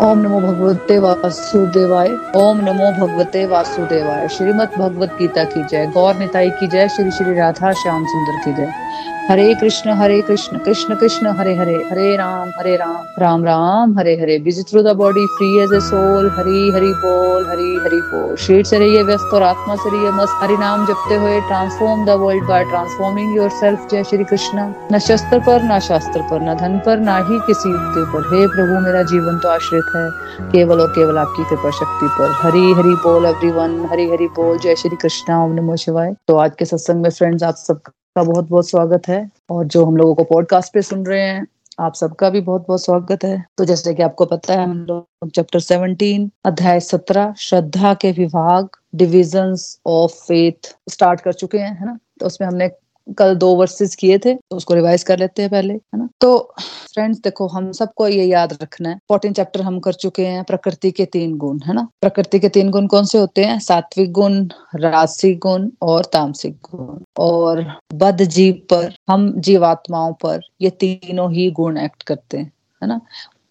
[0.00, 6.50] ओम नमो भगवते वासुदेवाय, ओम नमो भगवते वासुदेवाय। श्रीमद भगवत गीता की जय, गौर निताई
[6.50, 8.83] की जय, श्री श्री राधा श्याम सुंदर की जय।
[9.30, 14.14] Hare Krishna Hare Krishna Krishna Krishna, Hare Hare Hare Ram Hare Ram Ram Ram, Hare
[14.20, 18.36] Hare busy through the body free as a soul Hari, Hari बोल, हरी, हरि बोल।
[18.36, 22.10] शरीर से रहिए व्यस्त और आत्मा से रहिए मस्त, हरि नाम जपते हुए transform the
[22.10, 26.78] world by transforming yourself जय श्री कृष्ण। न शस्त्र पर, न शास्त्र पर, न धन
[26.78, 30.08] पर, न ही किसी युक्ति पर हे प्रभु, मेरा जीवन तो आश्रित है।
[30.52, 34.76] केवल और केवल आपकी कृपा शक्ति पर। हरी, हरि बोल एवरीवन हरी, हरि बोल, जय
[34.76, 38.48] श्री कृष्ण, ओम नमो शिवाय। तो आज के सत्संग में फ्रेंड्स आप सबका का बहुत
[38.48, 41.46] बहुत स्वागत है और जो हम लोगों को पॉडकास्ट पे सुन रहे हैं,
[41.80, 45.30] आप सबका भी बहुत बहुत स्वागत है। तो जैसे कि आपको पता है, हम लोग
[45.30, 51.86] चैप्टर 17 अध्याय 17 श्रद्धा के विभाग डिविजन्स ऑफ़ फेथ स्टार्ट कर चुके हैं, है
[51.86, 51.98] ना?
[52.20, 52.70] तो उसमें हमने
[53.18, 56.08] कल दो वर्सेस किए थे तो उसको रिवाइज कर लेते हैं पहले, है ना?
[56.20, 56.54] तो
[56.94, 60.90] फ्रेंड्स देखो, हम सबको ये याद रखना है। फोर्टीन चैप्टर हम कर चुके हैं, प्रकृति
[60.90, 61.88] के तीन गुण, है ना?
[62.00, 63.58] प्रकृति के तीन गुण कौन से होते हैं?
[63.58, 70.70] सात्विक गुण, राजसिक गुण और तामसिक गुण। और बद जीव पर, हम जीवात्माओं पर ये
[70.70, 73.00] तीनों ही गुण एक्ट करते हैं, है ना?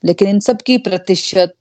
[0.06, 1.54] लेकिन इन सब की प्रतिशत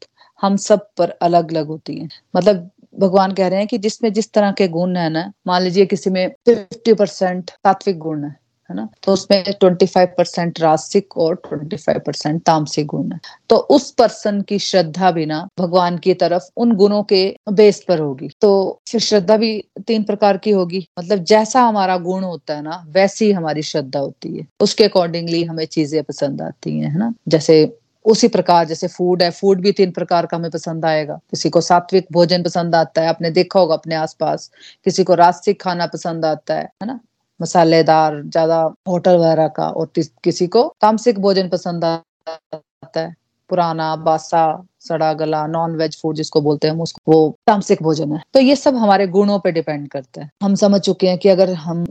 [0.42, 4.32] हम सब पर अलग अलग होती है। मतलब भगवान कह रहे हैं कि जिसमें जिस
[4.32, 8.76] तरह के गुण है ना, मान लीजिए किसी में फिफ्टी परसेंट सात्विक गुण है है
[8.76, 8.88] ना?
[9.02, 13.90] तो उसमें ट्वेंटी फाइव परसेंट रासिक और ट्वेंटी फाइव परसेंट तामसिक गुण है। तो उस
[13.90, 18.80] पर्सन की श्रद्धा भी ना भगवान की तरफ़ उन गुणों के बेस पर होगी। तो
[19.00, 23.62] श्रद्धा भी तीन प्रकार की होगी। मतलब जैसा हमारा गुण होता है ना, वैसी हमारी
[23.62, 27.14] श्रद्धा होती है। उसके अकॉर्डिंगली हमें चीज़ें पसंद आती हैं, है ना?
[27.28, 31.50] जैसे उसी प्रकार जैसे फ़ूड है फ़ूड भी तीन प्रकार का हमें पसंद आएगा। किसी
[31.50, 34.50] को सात्विक भोजन पसंद आता है, आपने देखा होगा अपने आसपास।
[34.86, 36.98] किसी को रास्तिक खाना पसंद आता है है ना?
[37.40, 39.92] मसालेदार, ज़्यादा होटल वगैरह का, और
[40.24, 43.14] किसी को तामसिक भोजन पसंद आता है।
[43.52, 44.44] पुराना बासा,
[44.80, 48.56] सड़ा गला नॉन वेज फ़ूड जिसको बोलते हैं उसको, वो तामसिक भोजन है। तो ये
[48.56, 51.84] सब हमारे गुणों पे डिपेंड करते हैं। हम समझ चुके हैं कि अगर हम,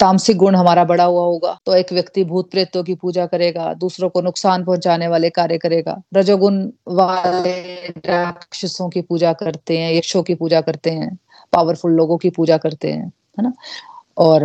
[0.00, 4.08] तामसिक गुण हमारा बड़ा हुआ होगा तो एक व्यक्ति भूत प्रेतों की पूजा करेगा, दूसरों
[4.08, 10.34] को नुकसान पहुँचाने वाले कार्य करेगा। रजोगुण वाले राक्षसों की पूजा करते हैं, यक्षों की
[10.34, 11.18] पूजा करते हैं
[11.52, 13.06] पावरफुल लोगों की पूजा करते हैं,
[13.38, 13.52] है ना?
[14.18, 14.40] और,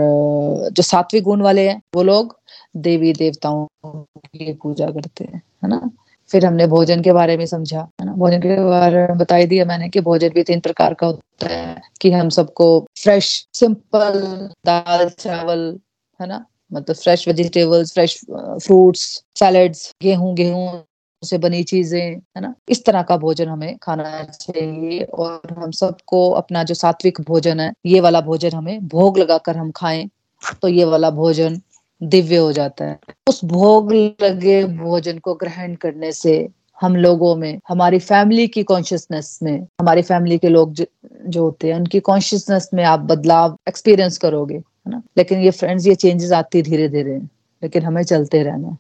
[0.70, 2.40] जो सात्विक गुण वाले हैं, वो लोग
[2.76, 5.90] देवी देवताओं की पूजा करते हैं, है ना?
[6.32, 8.12] फिर हमने भोजन के बारे में समझा, है ना?
[8.14, 11.82] भोजन के बारे में बताई दिया मैंने कि भोजन भी तीन प्रकार का होता है,
[12.02, 12.68] कि हम सबको
[13.04, 14.20] फ्रेश सिंपल
[14.66, 15.80] दाल, चावल,
[16.20, 16.46] है ना?
[16.72, 19.02] मतलब fresh vegetables fresh fruits
[19.40, 20.84] salads गेहूँ गेहूँ
[21.24, 22.54] से बनी चीज़ें, है ना?
[22.70, 27.72] इस तरह का भोजन हमें खाना चाहिए और हम सबको अपना जो सात्विक भोजन है,
[27.86, 30.10] ये वाला भोजन हमें भोग लगाकर हम खाएँ
[30.62, 31.60] तो ये वाला भोजन
[32.04, 36.50] दिव्य हो जाता है। उस भोग लगे भोजन को ग्रहण करने से
[36.82, 40.86] हम लोगों में हमारी फैमिली की कॉन्शियसनेस में हमारी फैमिली के लोग जो,
[41.28, 45.02] जो होते हैं उनकी कॉन्शियसनेस में आप बदलाव एक्सपीरियंस करोगे है ना?
[45.18, 47.18] लेकिन ये फ्रेंड्स ये चेंजेस आती धीरे धीरे
[47.64, 48.78] लेकिन हमें चलते रहना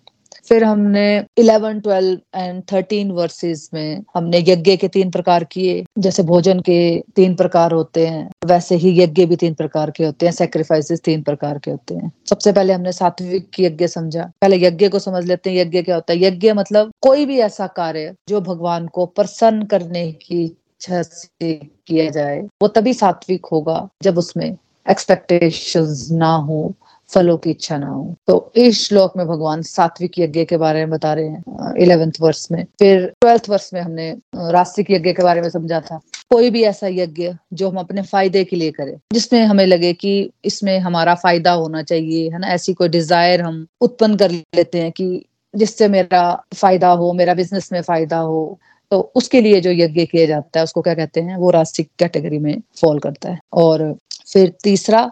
[0.50, 6.24] फिर हमने 11, 12 एंड 13 वर्सेस में हमने यज्ञ के तीन प्रकार किए। जैसे
[6.24, 10.34] भोजन के तीन प्रकार होते हैं वैसे ही यज्ञ भी तीन प्रकार के होते हैं
[10.34, 15.00] सेक्रीफाइसेस तीन प्रकार के होते हैं। सबसे पहले हमने सात्विक यज्ञ समझा। पहले यज्ञ को
[15.00, 16.24] समझ लेते हैं यज्ञ क्या होता है?
[16.24, 21.53] यज्ञ मतलब कोई भी ऐसा कार्य जो भगवान को प्रसन्न करने की इच्छा से
[21.88, 24.58] किया जाए वो तभी सात्विक होगा जब उसमें
[24.90, 26.74] एक्सपेक्टेशंस ना हो।
[27.12, 30.90] फलों की इच्छा ना हो। तो इस श्लोक में भगवान सात्विक यज्ञ के बारे में
[30.90, 34.10] बता रहे हैं इलेवेंथ वर्ष में। फिर ट्वेल्थ वर्ष में हमने
[34.52, 36.00] रास्तिक यज्ञ के बारे में समझा था।
[36.32, 40.32] कोई भी ऐसा यज्ञ जो हम अपने फ़ायदे के लिए करें, जिसमें हमें लगे कि
[40.46, 42.48] इसमें हमारा फ़ायदा होना चाहिए, है ना?
[42.50, 46.24] ऐसी कोई डिज़ायर हम उत्पन्न कर लेते हैं कि जिससे मेरा
[46.56, 48.60] फ़ायदा हो, मेरा बिज़नेस में फ़ायदा हो
[48.92, 51.36] तो उसके लिए जो यज्ञ किया जाता है, उसको क्या कहते हैं?
[51.38, 53.84] वो रास्तिक कैटेगरी में फॉल करता है। और
[54.32, 55.10] फिर तीसरा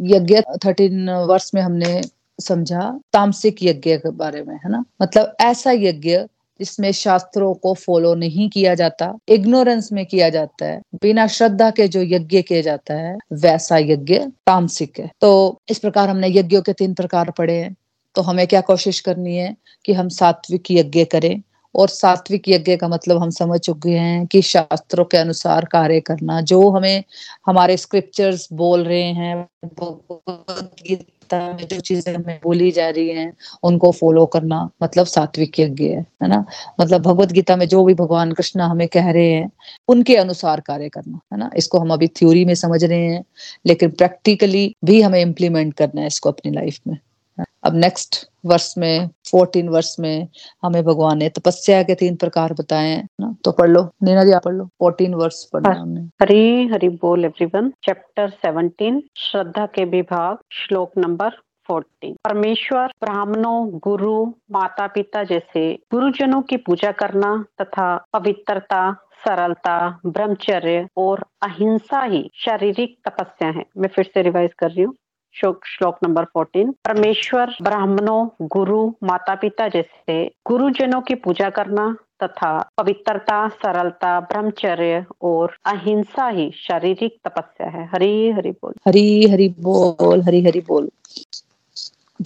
[0.00, 2.02] यज्ञ थर्टीन वर्ष में हमने
[2.40, 4.84] समझा, तामसिक यज्ञ के बारे में, है ना?
[5.02, 6.18] मतलब ऐसा यज्ञ
[6.60, 11.88] जिसमें शास्त्रों को फॉलो नहीं किया जाता इग्नोरेंस में किया जाता है, बिना श्रद्धा के
[11.88, 16.72] जो यज्ञ किया जाता है, वैसा यज्ञ तामसिक है। तो इस प्रकार हमने यज्ञों के
[16.72, 17.76] तीन प्रकार पढ़े हैं।
[18.14, 21.42] तो हमें क्या कोशिश करनी है कि हम सात्विक यज्ञ करें
[21.74, 26.40] और सात्विक यज्ञ का मतलब हम समझ चुके हैं कि शास्त्रों के अनुसार कार्य करना,
[26.40, 27.04] जो हमें
[27.46, 33.32] हमारे स्क्रिप्चर्स बोल रहे हैं गीता में जो चीज़ें हमें बोली जा रही हैं,
[33.62, 36.44] उनको फॉलो करना मतलब सात्विक यज्ञ है है ना?
[36.80, 39.50] मतलब भगवत गीता में जो भी भगवान कृष्ण हमें कह रहे हैं,
[39.88, 41.50] उनके अनुसार कार्य करना, है ना?
[41.56, 43.24] इसको हम अभी थ्योरी में समझ रहे हैं,
[43.66, 46.98] लेकिन प्रैक्टिकली भी हमें इम्प्लीमेंट करना है इसको अपनी लाइफ में।
[47.38, 50.28] अब नेक्स्ट वर्ष में फोर्टीन वर्ष में
[50.62, 53.36] हमें भगवान ने तपस्या के तीन प्रकार बताए ना?
[53.44, 57.24] तो पढ़ लो। नीना जी आप पढ़ लो। फोर्टीन वर्ष पढ़ना हमने। हरी हरी बोल
[57.24, 61.30] एवरीवन चैप्टर सेवनटीन श्रद्धा के विभाग श्लोक नंबर
[61.68, 68.96] फोर्टीन परमेश्वर ब्राह्मणों गुरु माता पिता जैसे गुरुजनों की पूजा करना तथा पवित्रता
[69.26, 74.94] सरलता ब्रह्मचर्य और अहिंसा ही शारीरिक तपस्या है। मैं फिर से रिवाइज कर रही हूँ।
[75.40, 83.48] श्लोक नंबर फोर्टीन परमेश्वर, ब्राह्मणों, गुरु माता पिता जैसे गुरुजनों की पूजा करना तथा पवित्रता,
[83.48, 90.44] सरलता, ब्रह्मचर्य और अहिंसा ही शारीरिक तपस्या है। हरी, हरि बोल। हरी, हरि बोल, हरी,
[90.44, 90.90] हरि बोल।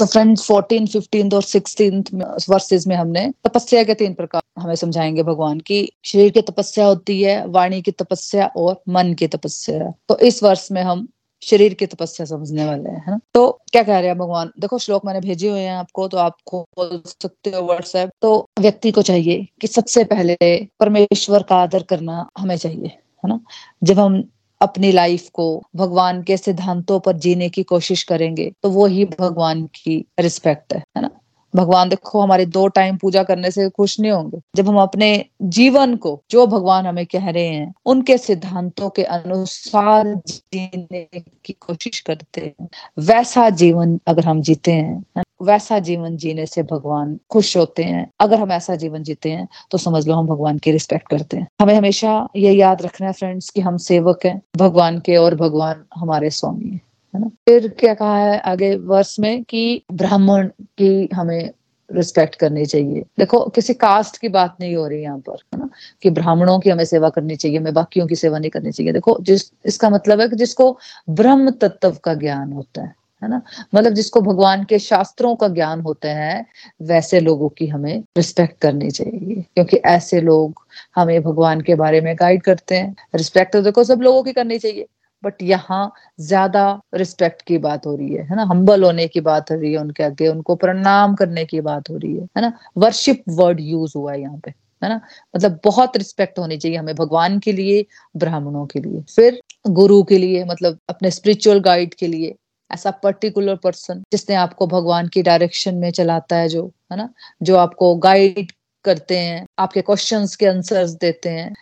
[0.00, 2.04] तो फ्रेंड्स फोर्टीन फिफ्टीन और सिक्सटीन
[2.48, 7.22] वर्सेस में हमने तपस्या के तीन प्रकार हमें समझाएँगे भगवान की। शरीर की तपस्या होती
[7.22, 11.08] है, वाणी की तपस्या और मन की तपस्या। तो इस वर्ष में हम
[11.46, 14.50] शरीर की तपस्या समझने वाले हैं, है तो क्या कह रहे हैं भगवान?
[14.60, 18.90] देखो, श्लोक मैंने भेजे हुए हैं आपको तो आप खोल सकते हो व्हाट्सएप तो व्यक्ति
[18.90, 20.36] को चाहिए कि सबसे पहले
[20.80, 23.40] परमेश्वर का आदर करना हमें चाहिए, है ना?
[23.82, 24.22] जब हम
[24.60, 25.46] अपनी लाइफ को
[25.76, 30.78] भगवान के सिद्धांतों पर जीने की कोशिश करेंगे तो वो ही भगवान की रिस्पेक्ट है
[30.96, 31.10] है ना?
[31.56, 35.96] भगवान देखो, हमारे दो टाइम पूजा करने से खुश नहीं होंगे। जब हम अपने जीवन
[35.96, 41.06] को, जो भगवान हमें कह रहे हैं, उनके सिद्धांतों के अनुसार जीने
[41.44, 42.68] की कोशिश करते हैं,
[42.98, 48.40] वैसा जीवन अगर हम जीते हैं वैसा जीवन जीने से भगवान खुश होते हैं। अगर
[48.40, 51.74] हम ऐसा जीवन जीते हैं तो समझ लो हम भगवान की रिस्पेक्ट करते हैं। हमें
[51.74, 56.30] हमेशा ये याद रखना है फ्रेंड्स कि हम सेवक हैं, भगवान के और भगवान हमारे
[56.30, 56.80] स्वामी है।
[57.16, 57.28] है ना?
[57.28, 61.50] फिर क्या कहा है आगे वर्ष में कि ब्राह्मण की हमें
[61.92, 65.70] रिस्पेक्ट करनी चाहिए। देखो, किसी कास्ट की बात नहीं हो रही यहाँ पर, है ना?
[66.02, 69.18] कि ब्राह्मणों की हमें सेवा करनी चाहिए, हमें बाकियों की सेवा नहीं करनी चाहिए। देखो,
[69.20, 70.78] जिस, इसका मतलब है कि जिसको
[71.10, 73.42] ब्रह्म तत्व का ज्ञान होता है है ना?
[73.74, 76.46] मतलब जिसको भगवान के शास्त्रों का ज्ञान होता है,
[76.82, 80.66] वैसे लोगों की हमें रिस्पेक्ट करनी चाहिए। क्योंकि ऐसे लोग
[80.96, 84.58] हमें भगवान के बारे में गाइड करते हैं। रिस्पेक्ट तो देखो, सब लोगों की करनी
[84.58, 84.86] चाहिए।
[85.22, 85.90] बट यहाँ
[86.20, 86.64] ज़्यादा
[86.94, 88.42] रिस्पेक्ट की बात हो रही है है ना?
[88.44, 91.96] हम्बल होने की बात हो रही है उनके आगे, उनको प्रणाम करने की बात हो
[91.96, 92.52] रही है है ना?
[92.78, 94.50] वर्शिप वर्ड यूज़ हुआ है यहाँ पे,
[94.82, 95.00] है ना?
[95.36, 97.84] मतलब बहुत रिस्पेक्ट होनी चाहिए हमें भगवान के लिए,
[98.16, 99.40] ब्राह्मणों के लिए, फिर
[99.70, 102.34] गुरु के लिए मतलब अपने स्पिरिचुअल गाइड के लिए,
[102.70, 107.08] ऐसा पर्टिकुलर पर्सन जिसने आपको भगवान की डायरेक्शन में चलाता है जो, है ना?
[107.42, 108.52] जो आपको गाइड
[108.86, 111.54] करते हैं, आपके क्वेश्चंस के आंसर्स देते हैं,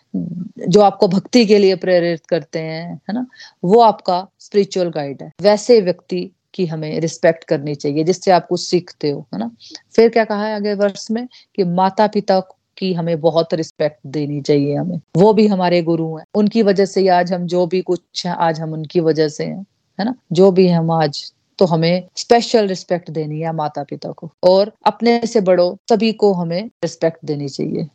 [0.67, 3.27] जो आपको भक्ति के लिए प्रेरित करते हैं, है ना?
[3.63, 8.61] वो आपका स्पिरिचुअल गाइड है। वैसे व्यक्ति की हमें रिस्पेक्ट करनी चाहिए, जिससे आप कुछ
[8.61, 9.51] सीखते हो, है ना?
[9.95, 11.27] फिर क्या कहा है अगले वर्ष में?
[11.55, 12.39] कि माता पिता
[12.77, 17.07] की हमें बहुत रिस्पेक्ट देनी चाहिए हमें। वो भी हमारे गुरु हैं। उनकी वजह से
[17.07, 19.65] आज हम जो भी कुछ है, आज हम उनकी वजह से हैं,
[19.99, 20.15] है ना?
[20.31, 25.21] जो भी हम आज तो हमें स्पेशल रिस्पेक्ट देनी है माता पिता को। और अपने
[25.25, 27.87] से बड़ों सभी को हमें रिस्पेक्ट देनी चाहिए।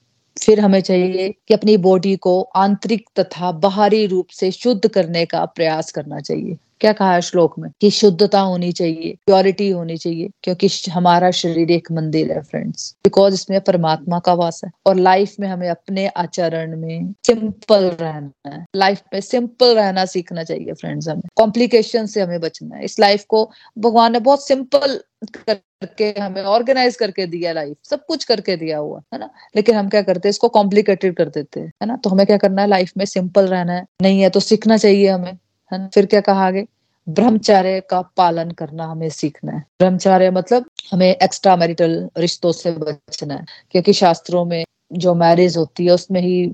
[0.46, 5.44] फिर हमें चाहिए कि अपनी बॉडी को आंतरिक तथा बाहरी रूप से शुद्ध करने का
[5.44, 7.70] प्रयास करना चाहिए। क्या कहा है श्लोक में?
[7.80, 13.34] कि शुद्धता होनी चाहिए प्योरिटी होनी चाहिए, क्योंकि हमारा शरीर एक मंदिर है फ्रेंड्स बिकॉज़
[13.34, 18.64] इसमें परमात्मा का वास है और लाइफ में हमें अपने आचरण में सिंपल रहना है।
[18.76, 23.24] लाइफ में सिंपल रहना सीखना चाहिए फ्रेंड्स हमें। कॉम्प्लिकेशन से हमें बचना है। इस लाइफ
[23.28, 25.00] को भगवान ने बहुत सिंपल
[25.36, 29.30] करके हमें ऑर्गेनाइज करके दिया लाइफ सब कुछ करके दिया हुआ, है ना?
[29.56, 30.30] लेकिन हम क्या करते हैं?
[30.30, 31.96] इसको कॉम्प्लिकेटेड कर देते हैं, है ना?
[31.96, 32.68] तो हमें क्या करना है?
[32.68, 35.32] लाइफ में सिंपल रहना है। नहीं है तो सीखना चाहिए हमें,
[35.72, 35.88] है ना?
[35.94, 36.66] फिर क्या कहा आगे?
[37.10, 43.34] ब्रह्मचार्य का पालन करना हमें सीखना है। ब्रह्मचार्य मतलब हमें एक्स्ट्रा मैरिटल रिश्तों से बचना
[43.34, 46.52] है, क्योंकि शास्त्रों में जो मैरिज होती है, उसमें ही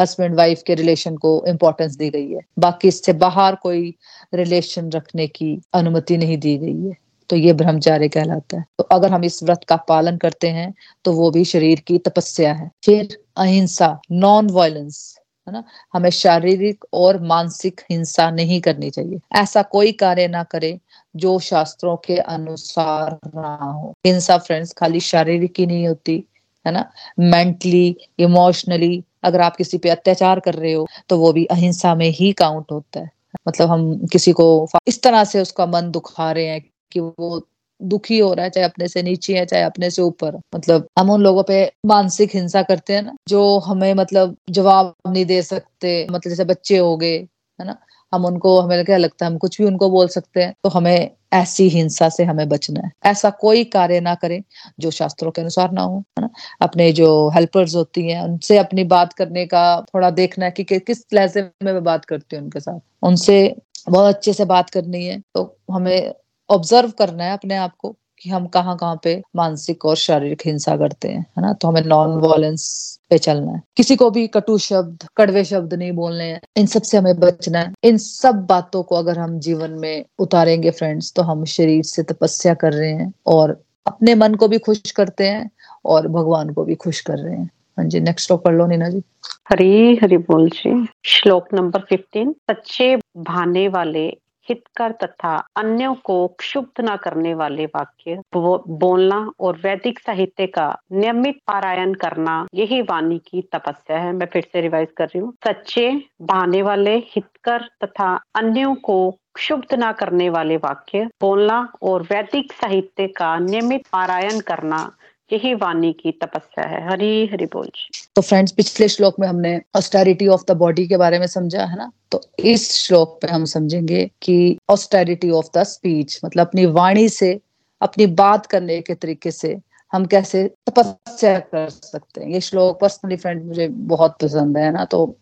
[0.00, 3.94] हस्बैंड वाइफ के रिलेशन को इम्पोर्टेंस दी गई है। बाकी इससे बाहर कोई
[4.34, 6.96] रिलेशन रखने की अनुमति नहीं दी गई है
[7.30, 10.72] तो ये ब्रह्मचार्य कहलाता है। तो अगर हम इस व्रत का पालन करते हैं
[11.04, 15.17] तो वो भी शरीर की तपस्या है। फिर अहिंसा नॉन वायलेंस
[15.48, 15.62] है ना?
[15.94, 20.78] हमें शारीरिक और मानसिक हिंसा नहीं करनी चाहिए। ऐसा कोई कार्य ना करे
[21.16, 26.24] जो शास्त्रों के अनुसार ना हो। हिंसा फ्रेंड्स खाली शारीरिक ही नहीं होती,
[26.66, 26.90] है ना?
[27.18, 32.08] मेंटली इमोशनली अगर आप किसी पे अत्याचार कर रहे हो तो वो भी अहिंसा में
[32.08, 33.10] ही काउंट होता है।
[33.48, 36.60] मतलब हम किसी को इस तरह से उसका मन दुखा रहे हैं
[36.92, 37.38] कि वो
[37.80, 41.10] दुखी हो रहा है चाहे अपने से नीचे है चाहे अपने से ऊपर। मतलब हम
[41.10, 46.06] उन लोगों पे मानसिक हिंसा करते हैं ना जो हमें मतलब जवाब नहीं दे सकते।
[46.10, 47.16] मतलब जैसे बच्चे हो गए
[47.58, 47.76] है ना?
[48.12, 51.10] हम उनको हमें क्या लगता है हम कुछ भी उनको बोल सकते हैं तो हमें
[51.32, 54.42] ऐसी हिंसा से हमें बचना है। ऐसा कोई कार्य ना करें
[54.80, 56.28] जो शास्त्रों के अनुसार ना हो है ना?
[56.62, 60.78] अपने जो हेल्पर्स होती हैं उनसे अपनी बात करने का थोड़ा देखना है कि, कि
[60.78, 63.56] किस लहजे में मैं बात करती हूँ उनके साथ। उनसे
[63.88, 66.14] बहुत अच्छे से बात करनी है तो हमें
[66.50, 70.76] ऑब्ज़र्व करना है अपने आप को कि हम कहाँ कहाँ पे मानसिक और शारीरिक हिंसा
[70.76, 71.52] करते हैं, है ना?
[71.52, 75.92] तो हमें नॉन वायलेंस पे चलना है। किसी को भी कटु शब्द, कड़वे शब्द नहीं
[75.92, 80.04] बोलने हैं। इन सबसे हमें बचना है। इन सब बातों को अगर हम जीवन में
[80.18, 84.58] उतारेंगे फ्रेंड्स तो हम शरीर से तपस्या कर रहे हैं और अपने मन को भी
[84.58, 85.50] खुश करते हैं
[85.84, 88.88] और भगवान को भी खुश कर रहे हैं। हाँ जी नेक्स्ट श्लोक पढ़ लो नीना
[88.88, 89.02] जी।
[89.48, 94.08] हरी हरी बोल जी। श्लोक नंबर फिफ्टीन सच्चे भाने वाले
[94.48, 101.38] हितकर तथा अन्यों को क्षुब्ध न करने वाले वाक्य बोलना और वैदिक साहित्य का नियमित
[101.46, 106.02] पारायण करना, यही वाणी की तपस्या है। मैं फिर से रिवाइज कर रही हूँ। सच्चे,
[106.22, 113.06] बहाने वाले, हितकर तथा अन्यों को क्षुब्ध न करने वाले वाक्य, बोलना और वैदिक साहित्य
[113.06, 114.92] का नियमित पारायण करना
[115.32, 117.70] यही वाणी की तपस्या है। हरी, हरि बोल
[118.16, 121.76] तो फ्रेंड्स पिछले श्लोक में हमने ऑस्टेरिटी ऑफ़ द बॉडी के बारे में समझा, है
[121.76, 121.92] ना?
[122.12, 127.40] तो इस श्लोक पे हम समझेंगे कि ऑस्टेरिटी ऑफ़ द स्पीच मतलब अपनी वाणी से,
[127.82, 129.60] अपनी बात करने के तरीके से
[129.92, 134.84] हम कैसे तपस्या कर सकते हैं। ये श्लोक पर्सनली फ्रेंड मुझे बहुत पसंद है ना?
[134.84, 135.16] तो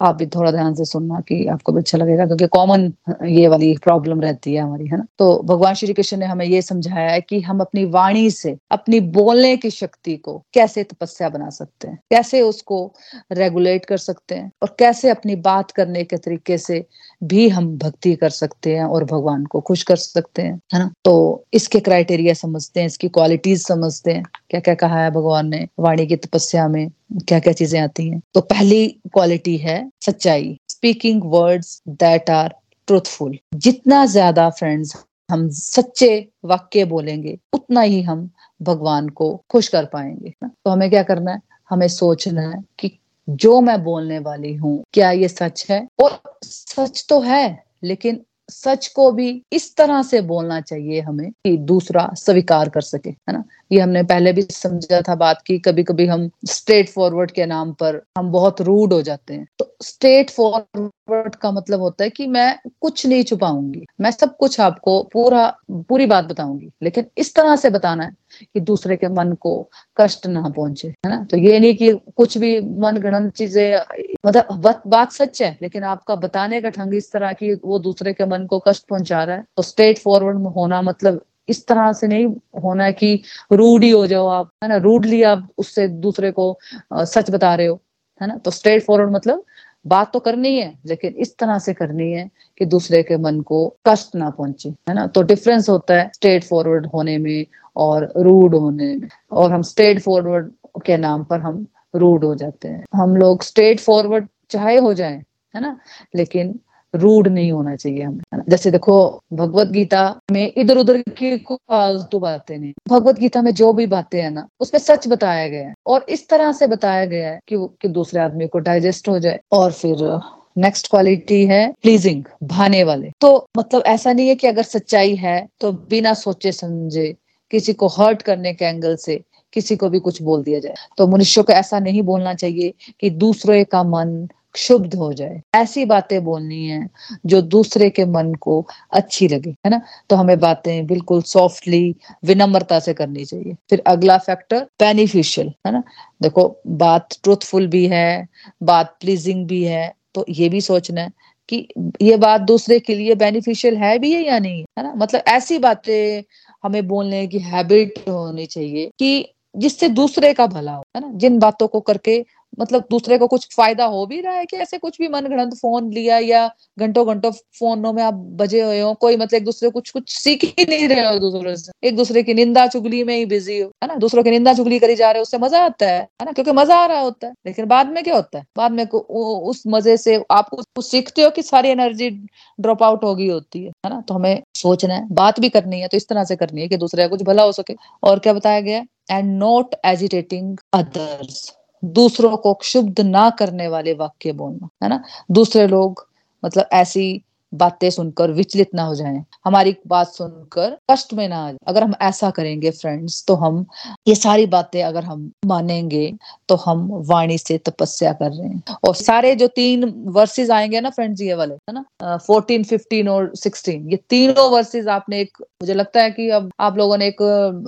[0.00, 2.92] आप भी थोड़ा ध्यान से सुनना कि आपको भी अच्छा लगेगा, क्योंकि कॉमन
[3.26, 5.06] ये वाली प्रॉब्लम रहती है हमारी, है ना?
[5.18, 9.00] तो भगवान श्री कृष्ण ने हमें ये समझाया है कि हम अपनी वाणी से, अपनी
[9.00, 11.98] बोलने की शक्ति को कैसे तपस्या बना सकते हैं?
[12.10, 12.94] कैसे उसको
[13.32, 14.50] रेगुलेट कर सकते हैं?
[14.62, 16.84] और कैसे अपनी बात करने के तरीके से
[17.22, 20.90] भी हम भक्ति कर सकते हैं और भगवान को खुश कर सकते हैं, है ना?
[21.04, 25.66] तो इसके क्राइटेरिया समझते हैं, इसकी क्वालिटीज समझते हैं क्या क्या कहा है भगवान ने,
[25.78, 26.88] वाणी की तपस्या में
[27.28, 32.54] क्या क्या चीज़ें आती हैं। तो पहली क्वालिटी है सच्चाई speaking words that are
[32.88, 34.94] truthful जितना ज़्यादा फ्रेंड्स
[35.28, 38.28] हम सच्चे वाक्य बोलेंगे, उतना ही हम
[38.60, 41.40] भगवान को खुश कर पाएँगे तो हमें क्या करना है?
[41.70, 42.90] हमें सोचना है कि
[43.28, 45.88] जो मैं बोलने वाली हूँ, क्या ये सच है?
[46.02, 51.56] और सच तो है, लेकिन सच को भी इस तरह से बोलना चाहिए हमें कि
[51.56, 53.44] दूसरा स्वीकार कर सके, है ना?
[53.70, 57.72] ये हमने पहले भी समझा था बात की कभी कभी हम स्ट्रेट फॉरवर्ड के नाम
[57.72, 62.26] पर हम बहुत रूड हो जाते हैं। तो स्ट्रेट फॉरवर्ड का मतलब होता है कि
[62.26, 67.56] मैं कुछ नहीं छुपाऊँगी। मैं सब कुछ आपको पूरा, पूरी बात बताऊँगी। लेकिन इस तरह
[67.56, 69.52] से बताना है कि दूसरे के मन को
[69.96, 71.24] कष्ट ना पहुँचे, है ना?
[71.30, 73.78] तो ये नहीं कि कुछ भी मन गणन चीज़ें
[74.26, 78.26] मतलब बात सच है, लेकिन आपका बताने का ढंग इस तरह की वो दूसरे के
[78.26, 82.26] मन को कष्ट पहुँचा रहा है। तो स्ट्रेट फॉरवर्ड होना मतलब इस तरह से नहीं
[82.62, 83.14] होना है कि
[83.52, 84.76] रूड ही हो जाओ आप, है ना?
[84.76, 86.58] रूडली आप उससे दूसरे को
[86.94, 87.80] सच बता रहे हो,
[88.20, 88.36] है ना?
[88.36, 89.44] तो स्ट्रेट फॉरवर्ड मतलब
[89.86, 92.28] बात तो करनी है, लेकिन इस तरह से करनी है
[92.58, 95.06] कि दूसरे के मन को कष्ट ना पहुँचे, है ना?
[95.06, 100.00] तो डिफरेंस होता है स्ट्रेट फॉरवर्ड होने में और रूड होने में। और हम स्ट्रेट
[100.00, 100.50] फॉरवर्ड
[100.86, 105.22] के नाम पर हम रूड हो जाते हैं। हम लोग स्ट्रेट फॉरवर्ड चाहे हो जाए,
[105.54, 105.78] है ना?
[106.16, 106.58] लेकिन
[106.94, 108.98] रूड नहीं होना चाहिए हमें। जैसे देखो
[109.32, 114.20] भगवत गीता में इधर उधर की फालतू बातें नहीं। भगवत गीता में जो भी बातें
[114.22, 117.56] हैं ना उसमें सच बताया गया है। और इस तरह से बताया गया है कि,
[117.82, 120.20] कि दूसरे आदमी को डाइजेस्ट हो जाए। और फिर
[120.58, 125.48] नेक्स्ट क्वालिटी है प्लीजिंग भाने वाले। तो मतलब ऐसा नहीं है कि अगर सच्चाई है
[125.60, 127.14] तो बिना सोचे समझे
[127.50, 129.20] किसी को हर्ट करने के एंगल से
[129.52, 133.10] किसी को भी कुछ बोल दिया जाए। तो मनुष्य को ऐसा नहीं बोलना चाहिए कि
[133.10, 136.88] दूसरे का मन क्षुब्ध हो जाए। ऐसी बातें बोलनी है
[137.26, 139.80] जो दूसरे के मन को अच्छी लगे, है ना?
[140.10, 145.82] तो हमें बातें बिल्कुल सॉफ्टली विनम्रता से करनी चाहिए। फिर अगला फैक्टर बेनिफिशियल है ना?
[146.22, 148.28] देखो, बात ट्रूथफुल भी है,
[148.62, 151.12] बात प्लीजिंग भी है तो ये भी सोचना है
[151.48, 151.66] कि
[152.02, 154.92] ये बात दूसरे के लिए बेनिफिशियल है भी है या नहीं, है ना?
[154.96, 156.22] मतलब ऐसी बातें
[156.64, 161.12] हमें बोलने की हैबिट होनी चाहिए कि जिससे दूसरे का भला हो, है ना?
[161.14, 162.24] जिन बातों को करके
[162.58, 165.54] मतलब दूसरे को कुछ फ़ायदा हो भी रहा है कि ऐसे कुछ भी मन गणत
[165.56, 166.46] फ़ोन लिया या
[166.78, 170.10] घंटों घंटों फोनों में आप बजे हुए हो, कोई मतलब एक दूसरे को कुछ कुछ
[170.14, 173.58] सीख ही नहीं रहे हो दूसरे से। एक दूसरे की निंदा चुगली में ही बिज़ी
[173.58, 173.94] हो, है ना?
[173.96, 176.32] दूसरों की निंदा चुगली करी जा रहे हो, उससे मज़ा आता है है ना?
[176.32, 178.44] क्योंकि मज़ा आ रहा होता है, लेकिन बाद में क्या होता है?
[178.56, 182.10] बाद में उस मज़े से आप कुछ सीखते हो कि सारी एनर्जी
[182.58, 184.00] ड्रॉप आउट हो गई होती है है ना?
[184.00, 186.76] तो हमें सोचना है, बात भी करनी है तो इस तरह से करनी है कि
[186.76, 191.46] दूसरे का कुछ भला हो सके। और क्या बताया गया एंड नॉट एजिटेटिंग अदर्स
[191.84, 195.02] दूसरों को क्षुब्ध ना करने वाले वाक्य बोलना है ना?
[195.30, 196.08] दूसरे लोग
[196.44, 201.38] मतलब ऐसी बातें सुनकर विचलित ना हो जाएँ। हमारी बात सुनकर कष्ट में ना
[201.68, 203.64] अगर हम ऐसा करेंगे फ्रेंड्स तो हम
[204.08, 206.12] ये सारी बातें अगर हम मानेंगे
[206.48, 210.90] तो हम वाणी से तपस्या कर रहे हैं। और सारे जो तीन वर्सेस आएँगे ना
[210.90, 212.16] फ्रेंड्स ये वाले, है ना?
[212.18, 216.78] फोर्टीन फिफ्टीन और सिक्सटीन ये तीनों वर्सेस आपने एक, मुझे लगता है कि अब आप
[216.78, 217.16] लोगों ने एक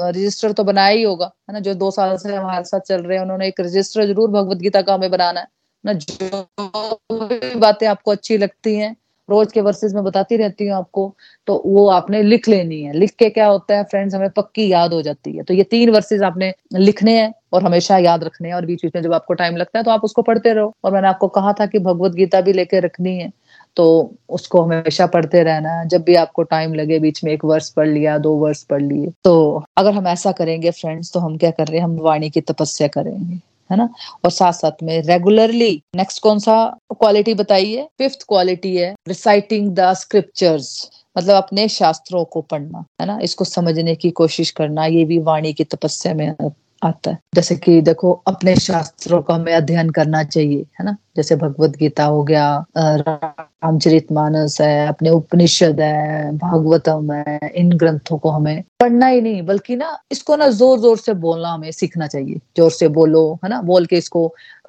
[0.00, 1.60] रजिस्टर तो बनाया ही होगा, है ना?
[1.60, 4.82] जो दो साल से हमारे साथ चल रहे हैं, उन्होंने एक रजिस्टर ज़रूर भगवत गीता
[4.82, 5.46] का हमें बनाना है।
[5.84, 8.94] ना, जो बातें आपको अच्छी लगती हैं
[9.30, 11.14] रोज के वर्सेस में बताती रहती हूँ आपको
[11.48, 14.92] तो वो आपने लिख लेनी है। लिख के क्या होता है, फ्रेंड्स, हमें पक्की याद
[14.92, 18.54] हो जाती है। तो ये तीन वर्सेस आपने लिखने हैं और हमेशा याद रखने हैं
[18.54, 20.92] और बीच बीच में जब आपको टाइम लगता है तो आप उसको पढ़ते रहो। और
[20.92, 23.30] मैंने आपको कहा था कि भगवत गीता भी लेके रखनी है
[23.76, 23.84] तो
[24.30, 27.88] उसको हमेशा पढ़ते रहना है। जब भी आपको टाइम लगे, बीच में एक वर्ष पढ़
[27.88, 31.66] लिया, दो वर्ष पढ़ लिए तो अगर हम ऐसा करेंगे, फ्रेंड्स तो हम क्या कर
[31.66, 31.84] रहे हैं?
[31.84, 33.38] हम वाणी की तपस्या करेंगे।
[33.72, 33.88] है ना?
[34.24, 37.88] और साथ साथ में रेगुलरली नेक्स्ट कौन सा क्वालिटी बताइए?
[37.98, 43.18] फिफ्थ क्वालिटी है रिसाइटिंग द स्क्रिप्चर्स मतलब अपने शास्त्रों को पढ़ना, है ना?
[43.22, 46.34] इसको समझने की कोशिश करना, ये भी वाणी की तपस्या में
[46.82, 50.96] आता है। जैसे कि देखो अपने शास्त्रों का हमें अध्ययन करना चाहिए है ना?
[51.16, 52.46] जैसे भगवत गीता हो गया
[52.78, 59.42] रामचरित मानस है अपने उपनिषद है भागवतम है इन ग्रंथों को हमें पढ़ना ही नहीं
[59.46, 63.50] बल्कि ना इसको ना ज़ोर ज़ोर से बोलना हमें सीखना चाहिए। ज़ोर से बोलो है
[63.50, 63.60] ना?
[63.62, 64.26] बोल के इसको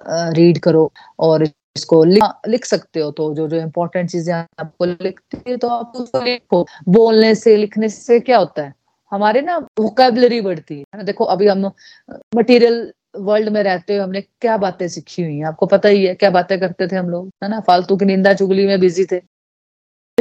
[0.07, 1.43] रीड करो और
[1.75, 5.93] इसको लिख, लिख सकते हो तो जो जो इम्पोर्टेंट चीज़ें आपको लिखती है तो आप
[5.95, 8.73] उसको लिखो। बोलने से लिखने से क्या होता है?
[9.11, 11.03] हमारे ना वोकेबलरी बढ़ती है। ना?
[11.03, 11.71] देखो, अभी हम
[12.35, 15.45] मटेरियल वर्ल्ड में रहते हुए हमने क्या बातें सीखी हुई हैं?
[15.45, 17.29] आपको पता ही है, क्या बातें करते थे हम लोग?
[17.43, 17.59] है ना?
[17.59, 19.21] फालतू की निंदा चुगली में बिज़ी थे।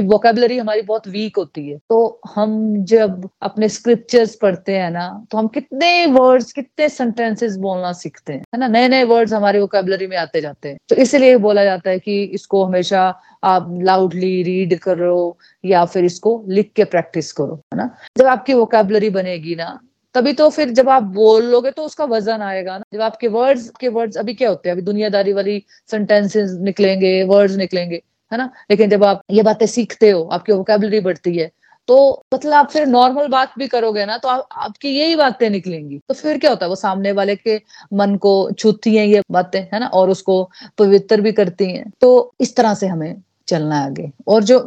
[0.02, 5.38] वोकेबलरी हमारी बहुत वीक होती है। तो हम जब अपने स्क्रिप्चर्स पढ़ते हैं ना तो
[5.38, 8.68] हम कितने वर्ड्स कितने सेंटेंसेस बोलना सीखते हैं, है ना?
[8.68, 12.22] नए नए वर्ड्स हमारे वोकेबलरी में आते जाते हैं। तो इसलिए बोला जाता है कि
[12.24, 13.02] इसको हमेशा
[13.44, 17.88] आप लाउडली रीड करो या फिर इसको लिख के प्रैक्टिस करो, है ना?
[18.18, 19.78] जब आपकी वोकेबलरी बनेगी ना,
[20.14, 23.68] तभी तो फिर जब आप बोल लोगे तो उसका वज़न आएगा ना। जब आपके वर्ड्स
[23.80, 24.74] के वर्ड्स अभी क्या होते हैं?
[24.76, 28.02] अभी दुनियादारी वाली सेंटेंसेस निकलेंगे वर्ड्स निकलेंगे।
[28.32, 28.50] है ना?
[28.70, 31.50] लेकिन जब आप ये बातें सीखते हो आपकी वोकेबलरी बढ़ती है
[31.88, 31.96] तो
[32.34, 36.14] मतलब आप फिर नॉर्मल बात भी करोगे ना तो आप, आपकी यही बातें निकलेंगी। तो
[36.14, 36.68] फिर क्या होता है?
[36.68, 37.56] वो सामने वाले के
[37.92, 39.86] मन को छूती हैं ये बातें है ना?
[39.86, 40.42] और उसको
[40.78, 43.16] पवित्र भी करती हैं। तो इस तरह से हमें
[43.48, 44.58] चलना है आगे। और जो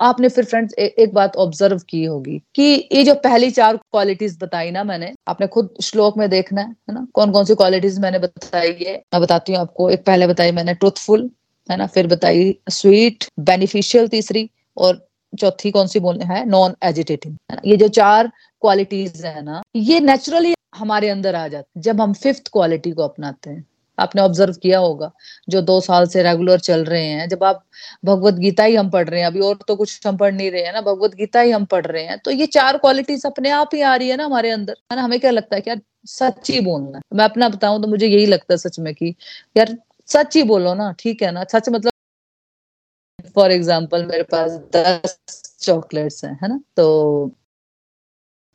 [0.00, 4.70] आपने फिर फ्रेंड्स एक बात ऑब्ज़र्व की होगी कि ये जो पहली चार क्वालिटीज बताई
[4.70, 7.06] ना मैंने आपने खुद श्लोक में देखना है ना?
[7.14, 8.94] कौन कौन सी क्वालिटीज मैंने बताई है?
[9.14, 11.30] मैं बताती हूँ आपको एक पहले बताई मैंने ट्रूथफुल
[11.68, 11.86] है ना?
[11.86, 16.44] फिर बताई स्वीट बेनिफिशियल तीसरी और चौथी कौन सी बोलने है?
[16.46, 17.62] नॉन एजिटेटिंग है ना?
[17.64, 18.30] ये जो चार
[18.62, 23.50] क्वालिटीज है ना, ये नेचुरली हमारे अंदर आ जाते जब हम फिफ्थ क्वालिटी को अपनाते
[23.50, 23.64] हैं।
[23.98, 25.10] आपने ऑब्ज़र्व किया होगा,
[25.48, 27.64] जो दो साल से रेगुलर चल रहे हैं, जब आप
[28.04, 30.62] भगवत गीता ही हम पढ़ रहे हैं, अभी और तो कुछ हम पढ़ नहीं रहे
[30.62, 33.74] हैं ना, भगवत गीता ही हम पढ़ रहे हैं तो ये चार क्वालिटीज अपने आप
[33.74, 35.02] ही आ रही है ना हमारे अंदर। है ना?
[35.02, 38.26] हमें क्या लगता है कि यार सच ही बोलना मैं अपना बताऊँ तो मुझे यही
[38.26, 39.14] लगता है सच में कि
[39.56, 39.76] यार
[40.08, 41.44] सच ही बोलो ना, ठीक है ना?
[41.46, 41.92] सच मतलब
[43.34, 45.18] फॉर एग्ज़ाम्पल मेरे पास दस
[45.62, 46.60] चॉकलेट्स हैं, है ना?
[46.76, 47.32] तो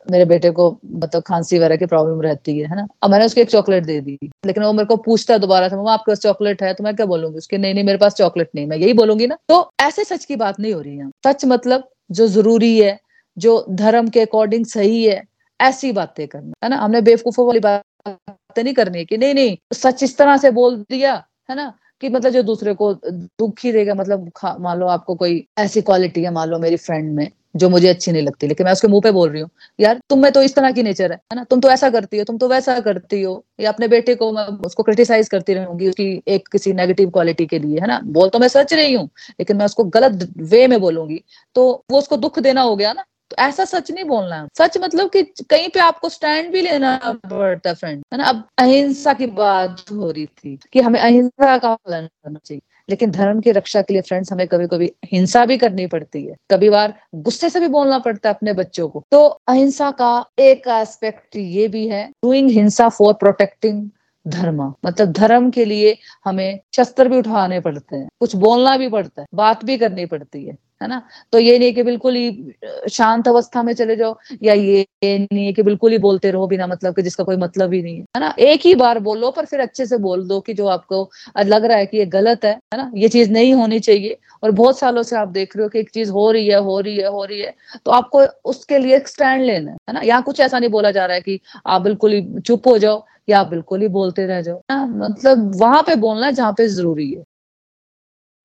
[0.08, 2.86] मेरे बेटे को मतलब खांसी वगैरह की प्रॉब्लम रहती है है ना?
[3.04, 5.76] अब मैंने उसको एक चॉकलेट दे दी, लेकिन वो मेरे को पूछता है दोबारा से
[5.76, 6.74] मम्मा, आपके पास चॉकलेट है?
[6.74, 9.38] तो मैं क्या बोलूँगी उसके, नहीं नहीं, मेरे पास चॉकलेट नहीं मैं यही बोलूँगी ना
[9.50, 13.00] तो ऐसे सच की बात नहीं हो रही है। सच मतलब जो ज़रूरी है,
[13.38, 15.24] जो धर्म के अकॉर्डिंग सही है,
[15.60, 16.78] ऐसी बातें करना, है ना?
[16.78, 20.78] हमने बेवकूफों वाली बातें नहीं करनी है कि, नहीं नहीं, सच इस तरह से बोल
[20.92, 25.16] दिया है ना, कि मतलब जो दूसरे को दुख ही देगा मतलब मान लो आपको
[25.16, 28.66] कोई ऐसी क्वालिटी है, मान लो मेरी फ्रेंड में, जो मुझे अच्छी नहीं लगती, लेकिन
[28.66, 31.12] मैं उसके मुँह पे बोल रही हूँ, यार, तुम में तो इस तरह की नेचर
[31.12, 31.44] है ना?
[31.44, 34.46] तुम तो ऐसा करती हो, तुम तो वैसा करती हो, या अपने बेटे को मैं
[34.68, 38.00] उसको क्रिटिसाइज करती रहूँगी उसकी एक किसी नेगेटिव क्वालिटी के लिए, है ना?
[38.06, 41.22] बोल तो मैं सच रही हूँ, लेकिन मैं उसको गलत वे में बोलूँगी
[41.56, 43.04] तो वो उसको दुख देना हो गया ना?
[43.40, 47.74] ऐसा सच नहीं बोलना। है सच मतलब कि कहीं पे आपको स्टैंड भी लेना पड़ता
[47.74, 48.24] फ्रेंड है ना?
[48.24, 53.12] अब अहिंसा की बात हो रही थी कि हमें अहिंसा का पालन करना चाहिए। लेकिन
[53.12, 56.70] धर्म की रक्षा के लिए फ्रेंड्स हमें कभी कभी हिंसा भी करनी पड़ती है। कभी
[56.70, 61.36] बार गुस्से से भी बोलना पड़ता है अपने बच्चों को। तो अहिंसा का एक एस्पेक्ट
[61.36, 63.90] ये भी है डूइंग हिंसा फॉर प्रोटेक्टिंग
[64.28, 69.22] धर्म। मतलब धर्म के लिए हमें शस्त्र भी उठाने पड़ते हैं, कुछ बोलना भी पड़ता
[69.22, 71.02] है, बात भी करनी पड़ती है। है ना?
[71.34, 72.54] तो ये नहीं कि बिल्कुल ही
[72.92, 76.68] शांत अवस्था में चले जाओ, या ये नहीं है कि बिल्कुल ही बोलते रहो बिना
[76.68, 78.34] मतलब कि, जिसका कोई मतलब ही नहीं है। ना?
[78.40, 81.10] एक ही बार बोलो, पर फिर अच्छे से बोल दो कि जो आपको
[81.40, 82.92] लग रहा है कि ये गलत है है ना?
[82.96, 85.90] ये चीज़ नहीं होनी चाहिए। और बहुत सालों से आप देख रहे हो कि एक
[85.92, 87.54] चीज़ हो रही है, हो रही है, हो रही है
[87.86, 90.02] तो आपको उसके लिए स्टैंड लेना है ना?
[90.02, 93.04] यहाँ कुछ ऐसा नहीं बोला जा रहा है कि आप बिल्कुल ही चुप हो जाओ,
[93.30, 94.86] या आप बिल्कुल ही बोलते रह जाओ। ना?
[95.00, 97.24] मतलब वहाँ पे बोलना जहाँ पे ज़रूरी है।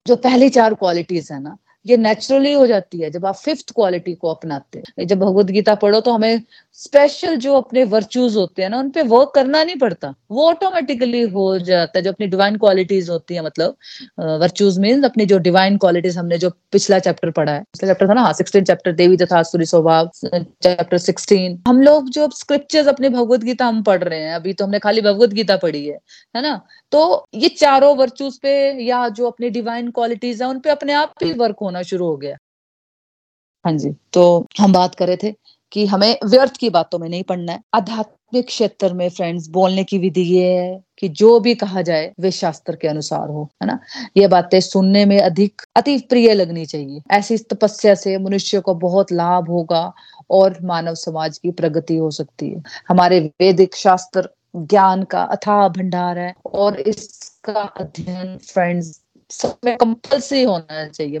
[0.05, 4.13] जो पहली चार क्वालिटीज है ना ये नेचुरली हो जाती है जब आप फिफ्थ क्वालिटी
[4.15, 6.41] को अपनाते हैं। जब भगवत गीता पढ़ो तो हमें
[6.79, 11.21] स्पेशल जो अपने वर्चूज होते हैं ना, उन पे वर्क करना नहीं पड़ता। वो ऑटोमेटिकली
[11.29, 13.75] हो जाता है जो अपनी डिवाइन क्वालिटीज होती है मतलब
[14.41, 18.13] वर्चूज मीन अपनी जो डिवाइन क्वालिटीज हमने जो पिछला चैप्टर पढ़ा है। पिछला चैप्टर था
[18.13, 18.21] ना?
[18.21, 23.43] हाँ सिक्सटीन चैप्टर देवी तथा सूर्य स्वभाव चैप्टर सिक्सटीन हम लोग जो स्क्रिप्चर्स अपनी भगवत
[23.43, 25.97] गीता हम पढ़ रहे हैं, अभी तो हमने खाली भगवत गीता पढ़ी है
[26.35, 26.59] है ना?
[26.93, 31.13] तो ये चारों वर्चूज पे या जो अपनी डिवाइन क्वालिटीज है उन पे अपने आप
[31.23, 32.37] ही वर्क होना शुरू हो गया।
[33.65, 35.35] हाँ जी तो हम बात कर रहे थे
[35.71, 39.97] कि हमें व्यर्थ की बातों में नहीं पढ़ना है। आध्यात्मिक क्षेत्र में फ्रेंड्स बोलने की
[39.97, 43.79] विधि ये है कि जो भी कहा जाए, वे शास्त्र के अनुसार हो, है ना?
[44.17, 49.11] ये बातें सुनने में अधिक, अति प्रिय लगनी चाहिए। ऐसी तपस्या से मनुष्य को बहुत
[49.11, 49.93] लाभ होगा
[50.29, 56.17] और मानव समाज की प्रगति हो सकती है। हमारे वैदिक शास्त्र ज्ञान का अथाह भंडार
[56.17, 58.99] है और इसका अध्ययन फ्रेंड्स
[59.31, 61.19] सब में कंपल्सरी होना चाहिए।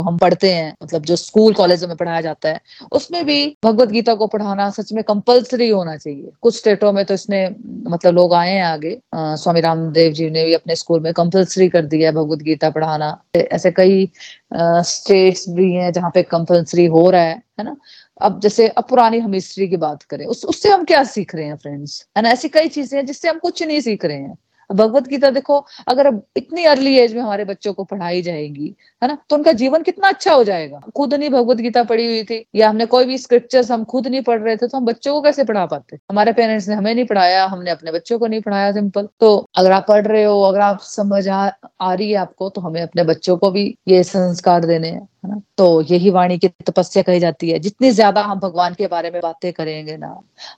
[0.00, 2.60] हम पढ़ते हैं मतलब जो स्कूल कॉलेज में पढ़ाया जाता है
[2.92, 7.14] उसमें भी भगवत गीता को पढ़ाना सच में कंपलसरी होना चाहिए। कुछ स्टेटों में तो
[7.14, 7.48] इसने
[7.88, 11.68] मतलब लोग आए हैं आगे आ, स्वामी रामदेव जी ने भी अपने स्कूल में कंपलसरी
[11.68, 14.08] कर दिया है भगवत गीता पढ़ाना। ऐसे कई
[14.54, 17.76] स्टेट्स भी हैं जहाँ पे कंपलसरी हो रहा है है ना?
[18.20, 21.44] अब जैसे अब पुरानी हम हिस्ट्री की बात करें उस उससे हम क्या सीख रहे
[21.44, 24.36] हैं फ्रेंड्स ना ऐसी कई चीज़ें हैं जिससे हम कुछ नहीं सीख रहे हैं।
[24.70, 25.54] भगवत गीता देखो
[25.88, 28.66] अगर इतनी अर्ली एज में हमारे बच्चों को पढ़ाई जाएगी
[29.02, 32.24] है ना तो उनका जीवन कितना अच्छा हो जाएगा। खुद नहीं भगवत गीता पढ़ी हुई
[32.24, 35.14] थी या हमने कोई भी स्क्रिप्चर्स हम खुद नहीं पढ़ रहे थे तो हम बच्चों
[35.14, 35.98] को कैसे पढ़ा पाते?
[36.10, 39.72] हमारे पेरेंट्स ने हमें नहीं पढ़ाया हमने अपने बच्चों को नहीं पढ़ाया सिंपल तो अगर
[39.72, 41.50] आप पढ़ रहे हो अगर आप समझ आ,
[41.80, 45.30] आ रही है आपको तो हमें अपने बच्चों को भी ये संस्कार देने हैं। है
[45.30, 45.40] ना?
[45.58, 49.20] तो यही वाणी की तपस्या कही जाती है। जितनी ज़्यादा हम भगवान के बारे में
[49.22, 50.14] बातें करेंगे ना,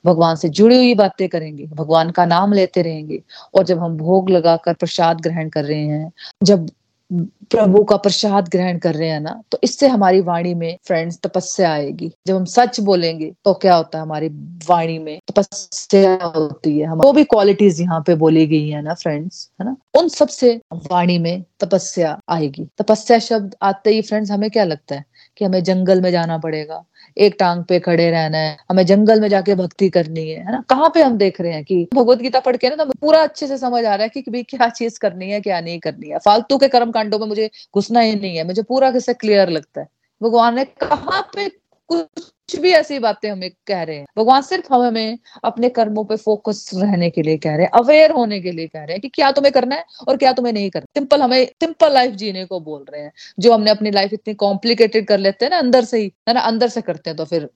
[0.06, 3.22] भगवान से जुड़ी हुई बातें करेंगे, भगवान का नाम लेते रहेंगे,
[3.54, 6.66] और जब हम भोग लगाकर प्रसाद ग्रहण कर रहे हैं, जब
[7.10, 11.72] प्रभु का प्रसाद ग्रहण कर रहे हैं ना तो इससे हमारी वाणी में फ्रेंड्स तपस्या
[11.72, 14.28] आएगी। जब हम सच बोलेंगे तो क्या होता है हमारी
[14.68, 15.18] वाणी में?
[15.28, 19.66] तपस्या होती है। हम वो भी क्वालिटीज यहाँ पे बोली गई है ना फ्रेंड्स है
[19.66, 20.54] ना, उन सबसे
[20.90, 25.04] वाणी में तपस्या आएगी। तपस्या शब्द आते ही फ्रेंड्स हमें क्या लगता है?
[25.36, 26.84] कि हमें जंगल में जाना पड़ेगा
[27.16, 30.62] एक टांग पे खड़े रहना है, हमें जंगल में जाके भक्ति करनी है है ना?
[30.70, 33.46] कहाँ पे हम देख रहे हैं कि भगवत गीता पढ़ के ना तो पूरा अच्छे
[33.46, 36.18] से समझ आ रहा है कि भाई क्या चीज़ करनी है, क्या नहीं करनी है।
[36.18, 39.80] फालतू के कर्म कांडो में मुझे घुसना ही नहीं है, मुझे पूरा किसे क्लियर लगता
[39.80, 39.88] है।
[40.20, 41.46] भगवान ने कहा पे
[41.90, 46.16] कुछ भी ऐसी बातें हमें कह रहे हैं। भगवान सिर्फ़ हम हमें अपने कर्मों पे
[46.16, 49.08] फोकस रहने के लिए कह रहे हैं अवेयर होने के लिए कह रहे हैं कि
[49.08, 52.60] क्या तुम्हें करना है और क्या तुम्हें नहीं करना सिंपल हमें सिंपल लाइफ जीने को
[52.60, 55.98] बोल रहे हैं। जो हमने अपनी लाइफ इतनी कॉम्प्लिकेटेड कर लेते हैं ना, अंदर से
[55.98, 57.48] ही, है ना, अंदर से करते हैं तो फिर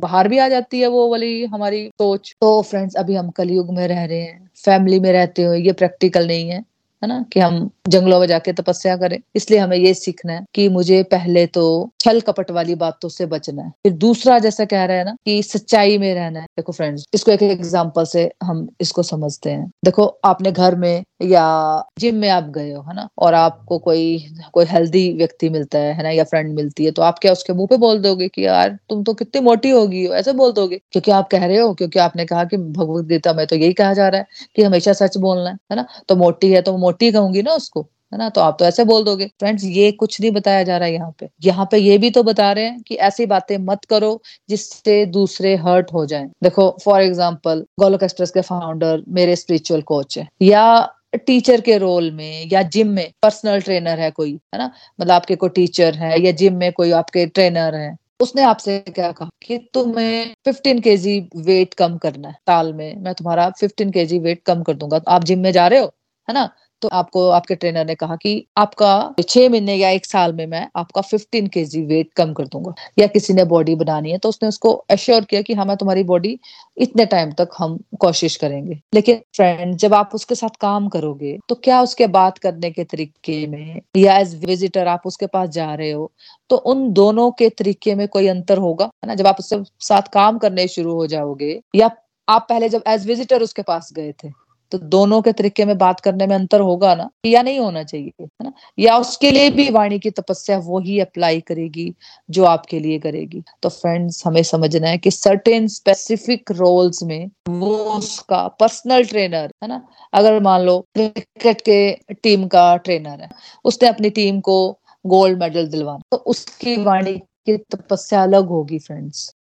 [0.00, 3.86] बाहर भी आ जाती है वो वाली हमारी सोच। तो फ्रेंड्स अभी हम कलयुग में
[3.88, 6.64] रह रहे हैं फैमिली में रहते हुए ये प्रैक्टिकल नहीं है
[7.02, 10.68] है ना, कि हम जंगलों में जाके तपस्या करें। इसलिए हमें ये सीखना है कि
[10.68, 11.64] मुझे पहले तो
[12.00, 15.42] छल कपट वाली बातों से बचना है। फिर दूसरा जैसा कह रहे है ना कि
[15.44, 20.04] सच्चाई में रहना है। देखो फ्रेंड्स इसको एक एग्ज़ाम्पल से हम इसको समझते हैं। देखो,
[20.24, 23.08] आपने घर में या जिम में आप गए हो, है ना?
[23.18, 24.18] और आपको कोई
[24.52, 26.10] कोई हेल्दी व्यक्ति मिलता है है ना?
[26.10, 29.02] या फ्रेंड मिलती है तो आप क्या उसके मुँह पे बोल दोगे कि यार, तुम
[29.04, 30.80] तो कितनी मोटी होगी हो ऐसे बोल दोगे?
[30.92, 33.92] क्योंकि आप कह रहे हो, क्योंकि आपने कहा कि भगवत गीता में तो यही कहा
[33.94, 35.86] जा रहा है कि हमेशा सच बोलना है है ना?
[36.08, 37.75] तो मोटी है तो मोटी कहूँगी ना उसको।
[38.12, 38.28] है ना?
[38.28, 41.14] तो आप तो ऐसे बोल दोगे। फ्रेंड्स, ये कुछ नहीं बताया जा रहा है यहाँ
[41.20, 45.04] पे। यहाँ पे ये भी तो बता रहे हैं कि ऐसी बातें मत करो जिससे
[45.06, 50.28] दूसरे हर्ट हो जाएँ। देखो फॉर एग्जांपल गोलोक एक्सप्रेस के फाउंडर मेरे स्पिरिचुअल कोच है।
[50.42, 50.88] या
[51.26, 54.70] टीचर के रोल में, या जिम में पर्सनल ट्रेनर है कोई, है ना?
[55.00, 59.12] मतलब आपके कोई टीचर है, या जिम में कोई आपके ट्रेनर है। उसने आपसे क्या
[59.12, 64.18] कहा कि तुम्हें 15 केजी वेट कम करना है साल में। मैं तुम्हारा 15 केजी
[64.18, 65.86] वेट कम कर दूँगा। आप जिम में जा रहे हो,
[66.28, 66.48] है ना?
[66.82, 70.66] तो आपको, आपके ट्रेनर ने कहा कि आपका छह महीने या एक साल में मैं
[70.76, 74.48] आपका फिफ्टीन के वेट कम कर दूँगा। या किसी ने बॉडी बनानी है तो उसने
[74.48, 76.38] उसको एश्योर किया कि हमें तुम्हारी बॉडी
[76.76, 81.54] इतने टाइम तक हम कोशिश करेंगे। लेकिन फ्रेंड जब आप उसके साथ काम करोगे तो
[81.64, 85.90] क्या उसके बात करने के तरीके में या एज विजिटर आप उसके पास जा रहे
[85.90, 86.10] हो
[86.50, 88.84] तो उन दोनों के तरीके में कोई अंतर होगा?
[88.84, 91.90] है ना, जब आप उसके साथ काम करने शुरू हो जाओगे, या
[92.28, 94.28] आप पहले जब एज विजिटर उसके पास गए थे
[94.72, 97.10] तो दोनों के तरीके में बात करने में अंतर होगा ना?
[97.26, 98.52] या नहीं होना चाहिए, है ना?
[98.78, 101.94] या उसके लिए भी वाणी की तपस्या वो ही अप्लाई करेगी
[102.30, 107.76] जो आपके लिए करेगी। तो फ्रेंड्स हमें समझना है कि सर्टेन स्पेसिफिक रोल्स में वो
[107.76, 109.88] उसका पर्सनल ट्रेनर है ना?
[110.14, 113.28] अगर मान लो क्रिकेट के टीम का ट्रेनर है,
[113.64, 117.12] उसने अपनी टीम को गोल्ड मेडल दिलवाना तो उसकी वाणी
[117.46, 119.35] की तपस्या अलग होगी फ्रेंड्स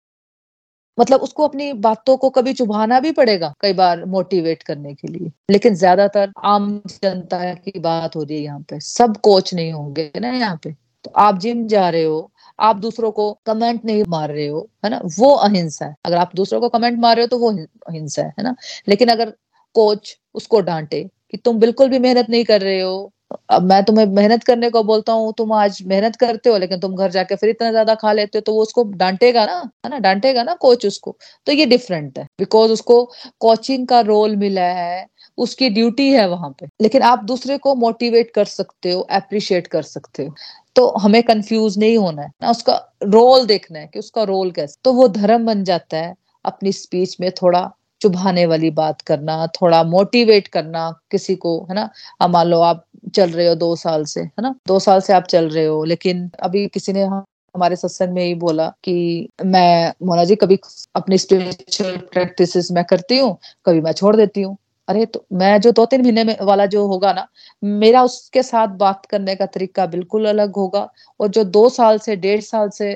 [0.97, 5.31] मतलब उसको अपनी बातों को कभी चुभाना भी पड़ेगा कई बार मोटिवेट करने के लिए।
[5.51, 6.69] लेकिन ज़्यादातर आम
[7.03, 10.71] जनता की बात हो रही है यहाँ पे। सब कोच नहीं होंगे ना यहाँ पे।
[11.05, 14.89] तो आप जिम जा रहे हो, आप दूसरों को कमेंट नहीं मार रहे हो, है
[14.91, 15.01] ना?
[15.19, 17.51] वो अहिंसा है। अगर आप दूसरों को कमेंट मार रहे हो तो वो
[17.89, 18.55] अहिंसा है है ना?
[18.87, 19.33] लेकिन अगर
[19.75, 24.05] कोच उसको डांटे कि तुम बिल्कुल भी मेहनत नहीं कर रहे हो अब मैं तुम्हें
[24.07, 27.49] मेहनत करने को बोलता हूँ, तुम आज मेहनत करते हो, लेकिन तुम घर जाके फिर
[27.49, 30.85] इतना ज़्यादा खा लेते हो तो वो उसको डांटेगा ना, है ना, डांटेगा ना कोच
[30.85, 31.15] उसको।
[31.47, 33.03] तो ये डिफरेंट है बिकॉज़ उसको
[33.41, 35.05] कोचिंग का रोल मिला है,
[35.37, 39.81] उसकी ड्यूटी है वहाँ पे। लेकिन आप दूसरे को मोटिवेट कर सकते हो अप्रिशिएट कर
[39.83, 40.33] सकते हो।
[40.75, 42.73] तो हमें कंफ्यूज नहीं होना है, ना उसका
[43.05, 47.15] रोल देखना है कि उसका रोल कैसे। तो वो धर्म बन जाता है, अपनी स्पीच
[47.19, 47.69] में थोड़ा
[48.01, 51.89] चुभाने वाली बात करना, थोड़ा मोटिवेट करना किसी को, है ना?
[52.21, 54.55] अब मान लो आप चल रहे हो दो साल से, है ना?
[54.67, 58.33] दो साल से आप चल रहे हो, लेकिन अभी किसी ने हमारे सत्संग में ही
[58.35, 60.59] बोला कि मैं, मोना जी, कभी
[60.95, 65.71] अपनी स्पिरिचुअल प्रैक्टिसेस मैं करती हूँ, कभी मैं छोड़ देती हूँ। अरे तो मैं जो
[65.71, 67.27] दो तीन महीने में वाला जो होगा ना,
[67.63, 72.15] मेरा उसके साथ बात करने का तरीका बिल्कुल अलग होगा और जो दो साल से,
[72.15, 72.91] डेढ़ साल से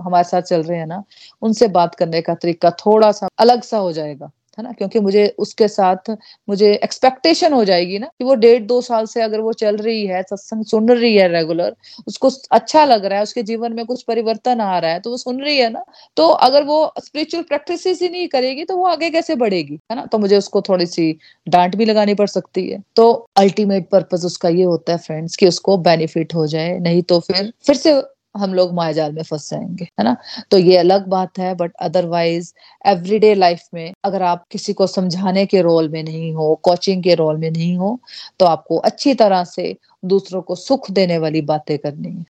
[0.00, 1.02] हमारे साथ चल रहे हैं ना,
[1.42, 4.72] उनसे बात करने का तरीका थोड़ा सा अलग सा हो जाएगा। है ना?
[4.72, 6.10] क्योंकि मुझे उसके साथ
[6.48, 10.06] मुझे एक्सपेक्टेशन हो जाएगी ना कि वो डेढ़ दो साल से अगर वो चल रही
[10.06, 11.74] है, सत्संग सुन रही है रेगुलर
[12.08, 15.16] उसको अच्छा लग रहा है, उसके जीवन में कुछ परिवर्तन आ रहा है तो वो
[15.16, 15.84] सुन रही है ना
[16.16, 20.04] तो अगर वो स्पिरिचुअल प्रैक्टिस ही नहीं करेगी तो वो आगे कैसे बढ़ेगी, है ना?
[20.06, 21.10] तो मुझे उसको थोड़ी सी
[21.48, 25.48] डांट भी लगानी पड़ सकती है। तो अल्टीमेट पर्पज उसका ये होता है फ्रेंड्स कि
[25.48, 27.92] उसको बेनिफिट हो जाए, नहीं तो फिर फिर से
[28.34, 30.16] हम लोग मायाजाल में फंस जाएँगे, है ना?
[30.50, 32.52] तो ये अलग बात है बट अदरवाइज़
[32.84, 37.14] एवरीडे लाइफ में अगर आप किसी को समझाने के रोल में नहीं हो कोचिंग के
[37.16, 37.98] रोल में नहीं हो
[38.40, 39.74] तो आपको अच्छी तरह से
[40.06, 42.24] दूसरों को सुख देने वाली बातें करनी है।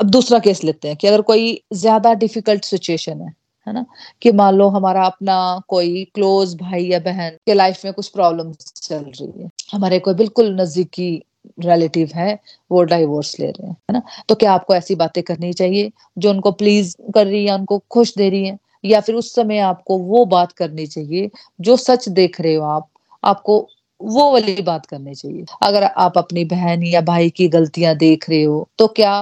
[0.00, 3.32] अब दूसरा केस लेते हैं कि अगर कोई ज़्यादा डिफ़िकल्ट सिचुएशन है
[3.66, 3.84] है ना?
[4.22, 5.34] कि मान लो हमारा अपना
[5.68, 10.14] कोई क्लोज भाई या बहन के लाइफ में कुछ प्रॉब्लम चल रही है, हमारे कोई
[10.14, 11.10] बिल्कुल नजदीकी
[11.60, 12.38] रिलेटिव है,
[12.70, 14.02] वो डाइवोर्स ले रहे हैं, है ना?
[14.28, 18.14] तो क्या आपको ऐसी बातें करनी चाहिए जो उनको प्लीज़ कर रही है उनको खुश
[18.16, 18.58] दे रही है?
[18.84, 22.88] या फिर उस समय आपको वो बात करनी चाहिए जो सच देख रहे हो आप,
[23.24, 23.58] आपको
[24.00, 28.42] वो वाली बात करनी चाहिए। अगर आप अपनी बहन या भाई की गलतियाँ देख रहे
[28.44, 29.12] हो तो क्या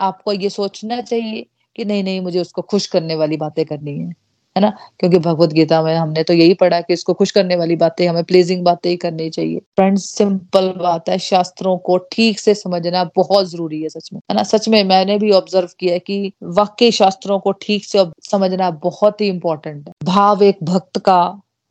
[0.00, 4.12] आपको ये सोचना चाहिए कि नहीं नहीं, मुझे उसको खुश करने वाली बातें करनी है?
[4.56, 4.70] है ना?
[4.98, 8.24] क्योंकि भगवत गीता में हमने तो यही पढ़ा कि इसको खुश करने वाली बातें, हमें
[8.24, 13.46] प्लीजिंग बातें ही करनी चाहिए। फ्रेंड्स सिंपल बात है, शास्त्रों को ठीक से समझना बहुत
[13.46, 14.42] ज़रूरी है सच में। है ना?
[14.42, 19.28] सच में मैंने भी ऑब्ज़र्व किया कि वाकई शास्त्रों को ठीक से समझना बहुत ही
[19.28, 21.22] इंपॉर्टेंट है। भाव एक भक्त का,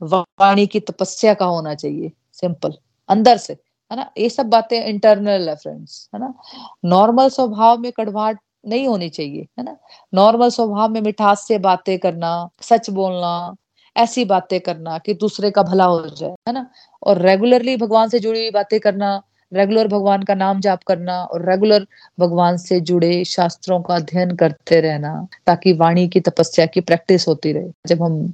[0.01, 2.73] वाणी की तपस्या का होना चाहिए सिंपल
[3.09, 3.53] अंदर से,
[3.91, 4.09] है ना?
[4.17, 6.33] ये सब बातें इंटरनल है फ्रेंड्स है ना?
[6.85, 9.75] नॉर्मल स्वभाव में कड़वाहट नहीं होनी चाहिए, है ना?
[10.13, 13.55] नॉर्मल स्वभाव में मिठास से बातें करना, सच बोलना,
[13.95, 16.65] ऐसी बातें करना कि दूसरे का भला हो जाए, है ना?
[17.03, 19.21] और रेगुलरली भगवान से जुड़ी बातें करना
[19.51, 21.85] रेगुलर भगवान का नाम जाप करना और रेगुलर
[22.19, 27.51] भगवान से जुड़े शास्त्रों का अध्ययन करते रहना ताकि वाणी की तपस्या की प्रैक्टिस होती
[27.53, 28.33] रहे। जब हम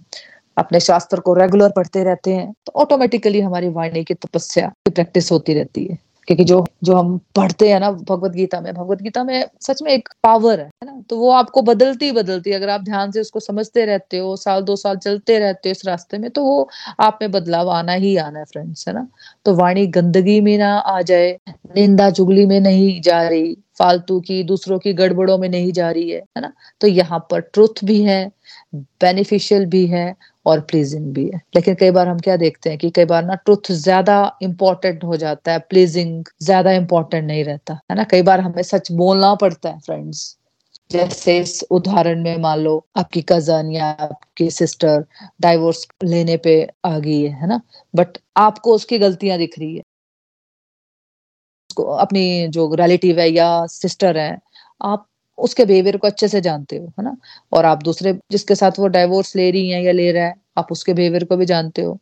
[0.58, 5.32] अपने शास्त्र को रेगुलर पढ़ते रहते हैं तो ऑटोमेटिकली हमारी वाणी की तपस्या की प्रैक्टिस
[5.32, 5.98] होती रहती है।
[6.30, 9.92] क्योंकि जो जो हम पढ़ते हैं ना भगवत गीता में, भगवत गीता में सच में
[9.92, 11.02] एक पावर है ना?
[11.10, 14.62] तो वो आपको बदलती बदलती है। अगर आप ध्यान से उसको समझते रहते हो, साल
[14.63, 18.15] दो साल चलते रहते हो इस रास्ते में तो वो आप में बदलाव आना ही
[18.18, 19.08] आना है फ्रेंड्स है ना?
[19.46, 21.38] तो वाणी गंदगी में ना आ जाए,
[21.76, 26.10] निंदा चुगली में नहीं जा रही, फालतू की दूसरों की गड़बड़ों में नहीं जा रही
[26.10, 26.54] है है ना?
[26.82, 28.32] तो यहाँ पर ट्रुथ भी है
[28.76, 30.15] बेनिफिशियल भी है
[30.49, 33.35] और प्लीजिंग भी है। लेकिन कई बार हम क्या देखते हैं कि कई बार ना
[33.45, 38.03] ट्रुथ ज़्यादा इंपॉर्टेंट हो जाता है प्लीजिंग ज़्यादा इंपॉर्टेंट नहीं रहता, है ना?
[38.05, 40.35] कई बार हमें सच बोलना पड़ता है फ्रेंड्स
[40.91, 45.05] जैसे इस उदाहरण में मान लो, आपकी कज़न या आपकी सिस्टर
[45.41, 47.62] डाइवोर्स लेने पे आ गई है ना?
[47.93, 49.83] बट आपको उसकी गलतियाँ दिख रही है।
[51.99, 54.38] अपनी जो रिलेटिव है या सिस्टर है,
[54.81, 55.05] आप
[55.39, 57.15] उसके बिहेवियर को अच्छे से जानते हो, है ना?
[57.54, 60.71] और आप दूसरे, जिसके साथ वो डाइवोर्स ले रही हैं या ले रहा है, आप
[60.71, 61.99] उसके बिहेवियर को भी जानते हो।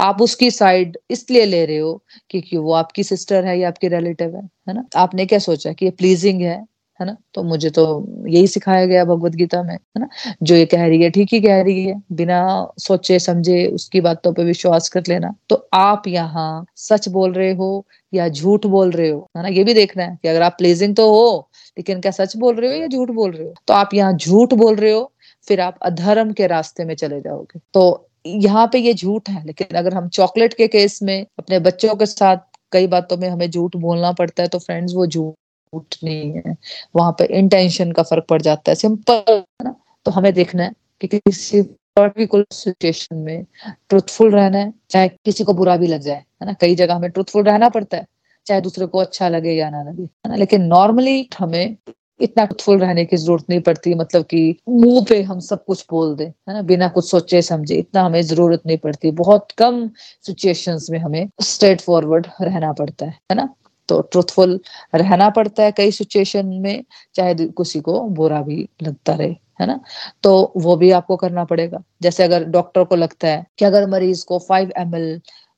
[0.00, 4.36] आप उसकी साइड इसलिए ले रहे हो क्योंकि वो आपकी सिस्टर है या आपकी रिलेटिव
[4.36, 4.84] है है ना?
[4.96, 6.64] आपने क्या सोचा कि ये प्लीजिंग है
[7.00, 7.16] है ना?
[7.34, 7.84] तो मुझे तो
[8.28, 10.08] यही सिखाया गया भगवत गीता में, है ना?
[10.42, 12.40] जो ये कह रही है, ठीक ही कह रही है। बिना
[12.78, 17.86] सोचे, समझे उसकी बातों पे विश्वास कर लेना। तो आप यहाँ सच बोल रहे हो
[18.14, 19.48] या झूठ बोल रहे हो, है ना?
[19.48, 21.48] ये भी देखना है कि अगर आप प्लेजिंग तो हो
[21.78, 23.54] लेकिन क्या सच बोल रहे हो या झूठ बोल रहे हो?
[23.68, 25.10] तो आप यहाँ झूठ बोल रहे हो
[25.48, 29.76] फिर आप अधर्म के रास्ते में चले जाओगे। तो यहाँ पे ये झूठ है लेकिन
[29.78, 32.36] अगर हम चॉकलेट के केस में अपने बच्चों के साथ
[32.72, 36.56] कई बातों में हमें झूठ बोलना पड़ता है तो फ्रेंड्स वो झूठ नहीं है।
[36.96, 39.74] वहाँ पे इंटेंशन का फ़र्क पड़ जाता है। सिंपल ना?
[40.06, 41.62] तो हमें देखना है कि किसी
[41.96, 43.44] पर्टिकुलर सिचुएशन में
[43.88, 46.52] ट्रुथफुल रहना है चाहे किसी को बुरा भी लग जाए है ना?
[46.52, 48.06] कई जगह हमें ट्रुथफुल रहना पड़ता है।
[48.48, 50.36] चाहे दूसरे को अच्छा लगे या ना लगे, है ना?
[50.36, 51.76] लेकिन नॉर्मली हमें
[52.20, 56.14] इतना ट्रुथफुल रहने की ज़रूरत नहीं पड़ती मतलब कि मुँह पे हम सब कुछ बोल
[56.16, 56.62] दे, है ना?
[56.62, 59.88] बिना कुछ सोचे समझे, इतना हमें ज़रूरत नहीं पड़ती। बहुत कम
[60.26, 63.48] सिचुएशंस में हमें स्ट्रेट फॉरवर्ड रहना पड़ता है है ना?
[63.88, 64.60] तो ट्रुथफुल
[64.94, 66.84] रहना पड़ता है कई सिचुएशन में,
[67.14, 69.30] चाहे किसी को बुरा भी लगता रहे,
[69.60, 69.80] है ना?
[70.22, 74.24] तो वो भी आपको करना पड़ेगा। जैसे अगर डॉक्टर को लगता है कि अगर मरीज़
[74.26, 74.92] को फाइव एम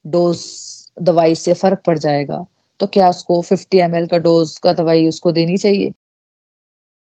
[0.05, 0.45] डोज
[1.03, 2.45] दवाई से फ़र्क पड़ जाएगा
[2.81, 5.93] तो क्या उसको फिफ्टी एम का डोज का दवाई उसको देनी चाहिए?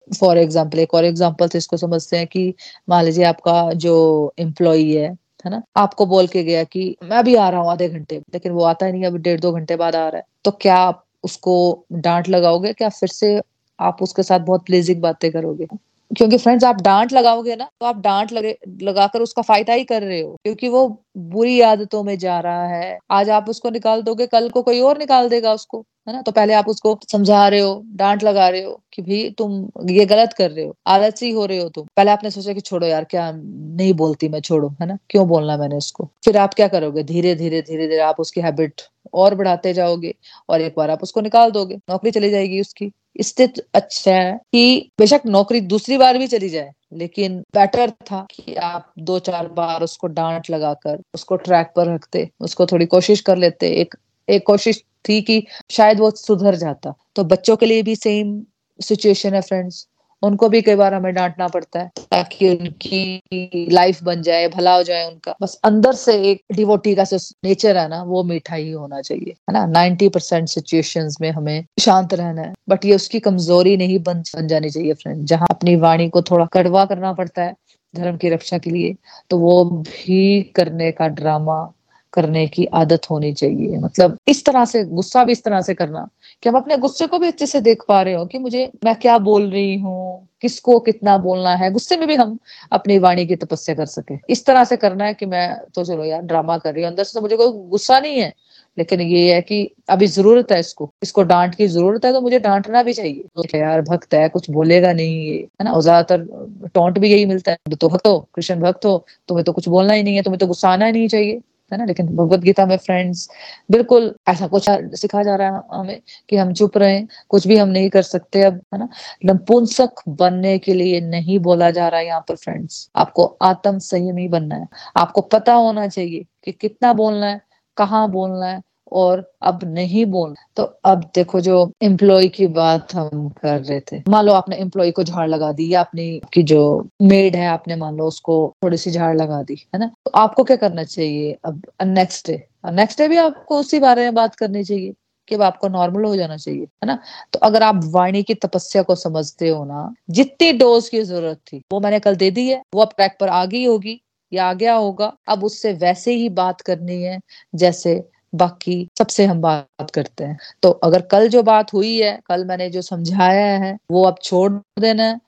[0.09, 2.53] फॉर एग्ज़ाम्पल एक और एग्ज़ाम्पल से इसको समझते हैं कि,
[2.89, 3.95] मान लीजिए आपका जो
[4.39, 5.09] एम्प्लॉय है
[5.45, 8.51] है ना, आपको बोल के गया कि, मैं अभी आ रहा हूँ आधे घंटे, लेकिन
[8.51, 11.05] वो आता ही नहीं अभी डेढ़ दो घंटे बाद आ रहा है। तो क्या आप
[11.23, 11.53] उसको
[11.93, 12.73] डांट लगाओगे?
[12.73, 13.39] क्या फिर से
[13.79, 15.67] आप उसके साथ बहुत प्लेजिंग बातें करोगे?
[16.11, 20.01] क्योंकि फ्रेंड्स आप डांट लगाओगे ना तो आप डांट लगे, लगाकर उसका फ़ायदा ही कर
[20.03, 24.27] रहे हो, क्योंकि वो बुरी आदतों में जा रहा है। आज आप उसको निकाल दोगे,
[24.27, 26.21] कल को कोई और निकाल देगा उसको, है ना?
[26.21, 30.05] तो पहले आप उसको समझा रहे हो, डांट लगा रहे हो कि भाई तुम ये
[30.05, 33.03] गलत कर रहे हो, आलसी हो रहे हो तुम। पहले आपने सोचा कि छोड़ो यार,
[33.05, 34.97] क्या नहीं बोलती मैं, छोड़ो, है ना?
[35.09, 36.09] क्यों बोलना मैंने उसको?
[36.25, 37.03] फिर आप क्या करोगे?
[37.03, 38.81] धीरे धीरे धीरे धीरे आप उसकी हैबिट
[39.13, 40.13] और बढ़ाते जाओगे
[40.49, 44.33] और एक बार आप उसको निकाल दोगे, नौकरी चली जाएगी उसकी। इससे तो अच्छा है
[44.53, 49.47] कि बेशक नौकरी दूसरी बार भी चली जाए, लेकिन बेटर था कि आप दो चार
[49.47, 53.95] बार उसको डांट लगाकर, उसको ट्रैक पर रखते, उसको थोड़ी कोशिश कर लेते। एक
[54.27, 58.41] एक कोशिश थी कि शायद वो सुधर जाता। तो बच्चों के लिए भी सेम
[58.79, 59.87] सिचुएशन है फ्रेंड्स
[60.23, 64.83] उनको भी कई बार हमें डांटना पड़ता है ताकि उनकी लाइफ बन जाए, भला हो
[64.83, 69.01] जाए उनका। बस अंदर से एक डिवोटी का नेचर है ना, वो मीठा ही होना
[69.01, 69.65] चाहिए, है ना?
[69.65, 74.47] नाइन्टी परसेंट सिचुएशन में हमें शांत रहना है। बट ये उसकी कमज़ोरी नहीं बन बन
[74.47, 77.55] जानी चाहिए फ्रेंड जहाँ अपनी वाणी को थोड़ा कड़वा करना पड़ता है
[77.93, 78.95] धर्म की रक्षा के लिए
[79.29, 81.73] तो वो भी करने का ड्रामा
[82.13, 86.07] करने की आदत होनी चाहिए। मतलब इस तरह से, गुस्सा भी इस तरह से करना
[86.43, 88.95] कि हम अपने गुस्से को भी अच्छे से देख पा रहे हो कि मुझे, मैं
[88.95, 92.37] क्या बोल रही हूँ, किसको कितना बोलना है। गुस्से में भी हम
[92.71, 96.03] अपनी वाणी की तपस्या कर सके। इस तरह से करना है कि मैं तो चलो
[96.05, 98.33] यार ड्रामा कर रही हूँ। अंदर से तो मुझे कोई गुस्सा नहीं है।
[98.77, 99.55] लेकिन ये है कि
[99.89, 103.57] अभी ज़रूरत है इसको। इसको डांट की ज़रूरत है तो मुझे डांटना भी चाहिए। तो
[103.57, 105.71] यार, भक्त है, कुछ बोलेगा नहीं ये। है ना?
[105.71, 109.53] और ज़्यादातर टोंट भी यही मिलता है। तो भक्त हो कृष्ण भक्त हो, तुम्हें तो
[109.53, 111.39] कुछ बोलना ही नहीं है, तुम्हें तो गुस्सा आना ही नहीं चाहिए।
[111.71, 113.27] है ना, लेकिन भगवत गीता में फ्रेंड्स
[113.71, 114.65] बिल्कुल ऐसा कुछ
[114.99, 118.43] सिखा जा रहा है हमें कि हम चुप रहे, कुछ भी हम नहीं कर सकते
[118.43, 118.87] अब, है ना?
[119.25, 124.27] नपुंसक बनने के लिए नहीं बोला जा रहा है यहाँ पर फ्रेंड्स आपको आत्म संयमी
[124.29, 127.41] बनना है। आपको पता होना चाहिए कि कितना बोलना है,
[127.77, 133.29] कहाँ बोलना है और अब नहीं बोल। तो अब देखो जो एम्प्लॉय की बात हम
[133.41, 136.87] कर रहे थे। मान लो आपने एम्प्लॉय को झाड़ लगा दी, या अपनी की जो
[137.01, 139.87] मेड है, आपने मान लो उसको थोड़ी सी झाड़ लगा दी, है ना?
[140.05, 144.13] तो आपको क्या करना चाहिए अब नेक्स्ट डे नेक्स्ट डे भी आपको उसी बारे में
[144.13, 144.93] बात करनी चाहिए
[145.27, 146.99] कि अब आपको नॉर्मल हो जाना चाहिए, है ना?
[147.33, 151.61] तो अगर आप वाणी की तपस्या को समझते हो ना, जितनी डोज की ज़रूरत थी,
[151.73, 154.01] वो मैंने कल दे दी है, वो अब ट्रैक पर आ गई होगी,
[154.33, 157.19] या आ गया होगा, अब उससे वैसे ही बात करनी है,
[157.55, 162.45] जैसे बाकी सबसे हम बात करते हैं। तो अगर कल जो बात हुई है कल
[162.45, 165.19] मैंने जो समझाया है वो अब छोड़ देना है।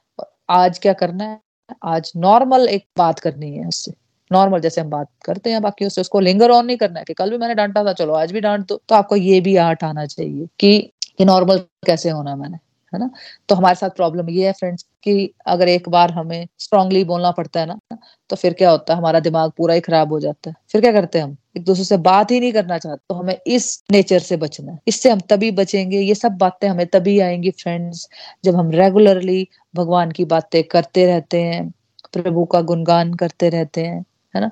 [0.49, 1.39] आज क्या करना है?
[1.83, 3.93] आज नॉर्मल एक बात करनी है उससे।
[4.31, 7.13] नॉर्मल जैसे हम बात करते हैं बाकी उससे उसको लिंगर ऑन नहीं करना है कि
[7.13, 9.83] कल भी मैंने डांटा था चलो आज भी डांट दो। तो आपको ये भी आर्ट
[9.83, 12.57] आना चाहिए कि, कि नॉर्मल कैसे होना मैंने।
[12.93, 13.10] है ना?
[13.49, 17.60] तो हमारे साथ प्रॉब्लम ये है फ्रेंड्स कि अगर एक बार हमें स्ट्रांगली बोलना पड़ता
[17.60, 17.80] है ना
[18.30, 18.99] तो फिर क्या होता है?
[18.99, 21.36] हमारा दिमाग पूरा ही खराब हो जाता है। फिर क्या करते हैं हम?
[21.58, 24.80] एक दूसरे से बात ही नहीं करना चाहते। तो हमें इस नेचर से बचना है।
[24.88, 28.08] इससे हम तभी बचेंगे। ये सब बातें हमें तभी आएँगी फ्रेंड्स
[28.45, 31.69] जब हम रेगुलरली भगवान की बातें करते रहते हैं,
[32.13, 34.51] प्रभु का गुणगान करते रहते हैं, है ना?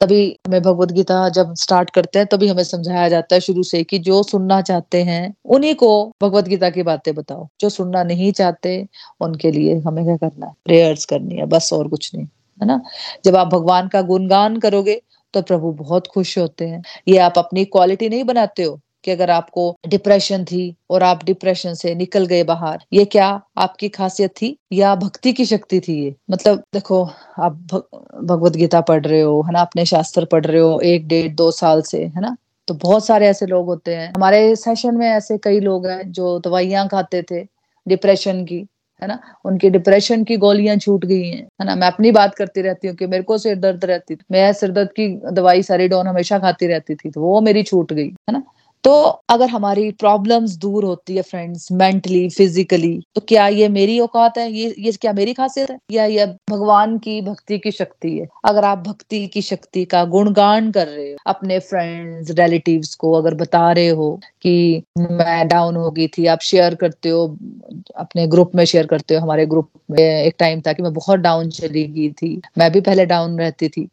[0.00, 3.82] तभी हमें भगवत गीता जब स्टार्ट करते हैं, तभी हमें समझाया जाता है शुरू से
[3.84, 8.32] कि जो सुनना चाहते हैं, उन्हीं को भगवत गीता की बातें बताओ। जो सुनना नहीं
[8.32, 8.86] चाहते,
[9.20, 10.52] उनके लिए हमें क्या करना है?
[10.64, 12.26] प्रेयर्स करनी है, बस और कुछ नहीं,
[12.60, 12.80] है ना?
[13.24, 15.02] जब आप भगवान का गुणगान करोगे
[15.34, 19.30] तो प्रभु बहुत खुश होते हैं। ये आप अपनी क्वालिटी नहीं बनाते हो कि अगर
[19.30, 24.56] आपको डिप्रेशन थी और आप डिप्रेशन से निकल गए बाहर, ये क्या आपकी खासियत थी?
[24.72, 26.14] या भक्ति की शक्ति थी ये?
[26.30, 27.04] मतलब देखो,
[27.38, 27.52] आप
[28.24, 29.60] भगवत गीता पढ़ रहे हो, है ना?
[29.60, 32.36] अपने शास्त्र पढ़ रहे हो, एक, डेढ़, दो साल से, है ना?
[32.68, 36.38] तो बहुत सारे ऐसे लोग होते हैं। हमारे सेशन में ऐसे कई लोग हैं जो
[36.38, 37.46] दवाइयाँ खाते थे
[37.88, 38.66] डिप्रेशन की,
[39.02, 39.18] है ना?
[39.44, 41.74] उनकी डिप्रेशन की गोलियाँ छूट गई हैं, है ना?
[41.74, 44.88] मैं अपनी बात करती रहती हूँ कि मेरे को सिर दर्द रहती मैं सिर दर्द
[44.88, 48.42] की दवाई सरीडोन हमेशा खाती रहती थी तो वो मेरी छूट गई, है ना?
[48.84, 48.92] तो
[49.28, 54.50] अगर हमारी प्रॉब्लम्स दूर होती है फ्रेंड्स मेंटली फिजिकली तो क्या ये मेरी औकात है?
[54.52, 55.78] ये ये क्या मेरी खासियत है?
[55.90, 58.26] या ये भगवान की भक्ति की शक्ति है?
[58.44, 63.34] अगर आप भक्ति की शक्ति का गुणगान कर रहे हो, अपने फ्रेंड्स रिलेटिव्स को अगर
[63.34, 67.26] बता रहे हो कि मैं डाउन हो गई थी, आप शेयर करते हो,
[67.96, 71.20] अपने ग्रुप में शेयर करते हो, हमारे ग्रुप में एक टाइम था कि मैं बहुत
[71.20, 73.88] डाउन चली गई थी। मैं भी पहले डाउन रहती थी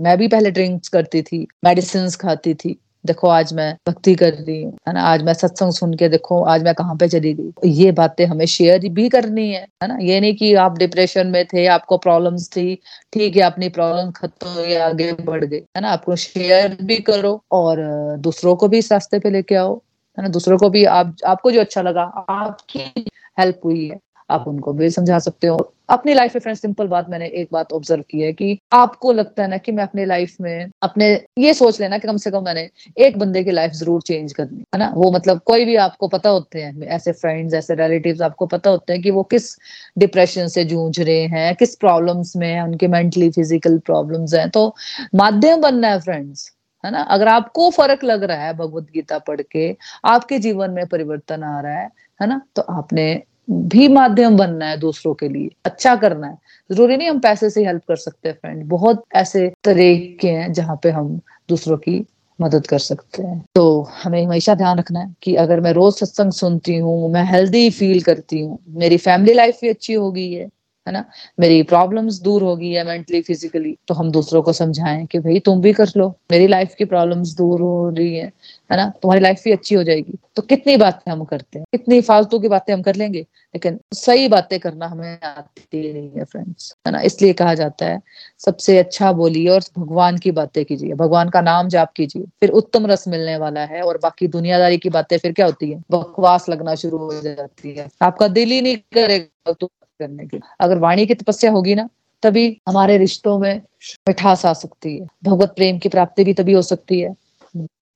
[0.00, 2.76] मैं भी पहले ड्रिंक्स करती थी मेडिसिन खाती थी।
[3.06, 5.02] देखो, आज मैं भक्ति कर रही हूँ, है ना?
[5.02, 7.70] आज मैं सत्संग सुन के देखो, आज मैं कहाँ पे चली गई?
[7.70, 9.98] ये बातें हमें शेयर भी करनी है है ना?
[10.00, 12.78] ये नहीं कि आप डिप्रेशन में थे, आपको प्रॉब्लम्स थी,
[13.12, 15.88] ठीक है, अपनी प्रॉब्लम खत्म हुई आगे बढ़ गई, है ना?
[15.88, 17.76] आपको शेयर भी करो और
[18.16, 19.76] दूसरों को भी इस रास्ते पे लेके आओ,
[20.18, 20.28] है ना?
[20.28, 23.04] दूसरों को भी आप, आपको जो अच्छा लगा, आपकी
[23.40, 24.00] हेल्प हुई है,
[24.30, 27.72] आप उनको भी समझा सकते हो। अपनी लाइफ में फ्रेंड सिंपल बात मैंने एक बात
[27.72, 31.08] ऑब्ज़र्व की है कि आपको लगता है ना कि मैं अपनी लाइफ में अपने,
[31.38, 32.68] ये सोच लेना कि कम से कम मैंने
[32.98, 34.92] एक बंदे की लाइफ ज़रूर चेंज करनी, है ना?
[34.96, 38.92] वो मतलब कोई भी आपको पता होते हैं, ऐसे फ्रेंड्स ऐसे रिलेटिव्स आपको पता होते
[38.92, 39.54] हैं कि वो किस
[39.98, 44.74] डिप्रेशन से जूझ रहे हैं, किस प्रॉब्लम्स में उनके मेंटली फ़िज़िकल प्रॉब्लम्स हैं। तो
[45.14, 46.50] माध्यम बनना है फ्रेंड्स
[46.84, 47.00] है ना?
[47.02, 51.60] अगर आपको फ़र्क लग रहा है भगवत गीता पढ़ के, आपके जीवन में परिवर्तन आ
[51.60, 51.88] रहा है
[52.20, 52.40] है ना?
[52.56, 56.36] तो आपने भी माध्यम बनना है दूसरों के लिए अच्छा करना है।
[56.70, 60.76] ज़रूरी नहीं हम पैसे से हेल्प कर सकते हैं फ्रेंड बहुत ऐसे तरीके हैं जहाँ
[60.82, 61.18] पे हम
[61.48, 62.04] दूसरों की
[62.38, 66.32] मदद कर सकते हैं। तो हमें हमेशा ध्यान रखना है कि अगर मैं रोज सत्संग
[66.32, 70.48] सुनती हूँ, मैं हेल्दी फील करती हूँ, मेरी फैमिली लाइफ भी अच्छी हो गई है
[70.86, 71.04] है ना?
[71.40, 75.38] मेरी प्रॉब्लम्स दूर हो गई है मेंटली फिजिकली तो हम दूसरों को समझाएँ कि, भाई
[75.40, 78.30] तुम भी कर लो, मेरी लाइफ की प्रॉब्लम्स दूर हो रही है।
[78.70, 78.92] है ना?
[79.02, 81.66] तुम्हारी लाइफ भी अच्छी हो जाएगी। तो कितनी बातें हम करते हैं?
[81.72, 83.20] कितनी फालतू की बातें हम कर लेंगे?
[83.20, 87.00] लेकिन सही बातें करना हमें आती नहीं है फ्रेंड्स है ना?
[87.00, 88.00] इसलिए कहा जाता है,
[88.38, 92.86] सबसे अच्छा बोलिए और भगवान की बातें कीजिए। भगवान का नाम जाप कीजिए। फिर उत्तम
[92.86, 95.82] रस मिलने वाला है और बाकी दुनियादारी की बातें फिर क्या होती है?
[95.90, 100.78] बकवास लगना शुरू हो जाती है। आपका दिल ही नहीं करेगा तो करने की अगर
[100.78, 101.88] वाणी की तपस्या होगी ना,
[102.22, 103.62] तभी हमारे रिश्तों में
[104.08, 107.14] मिठास आ सकती है। भगवत प्रेम की प्राप्ति भी तभी हो सकती है।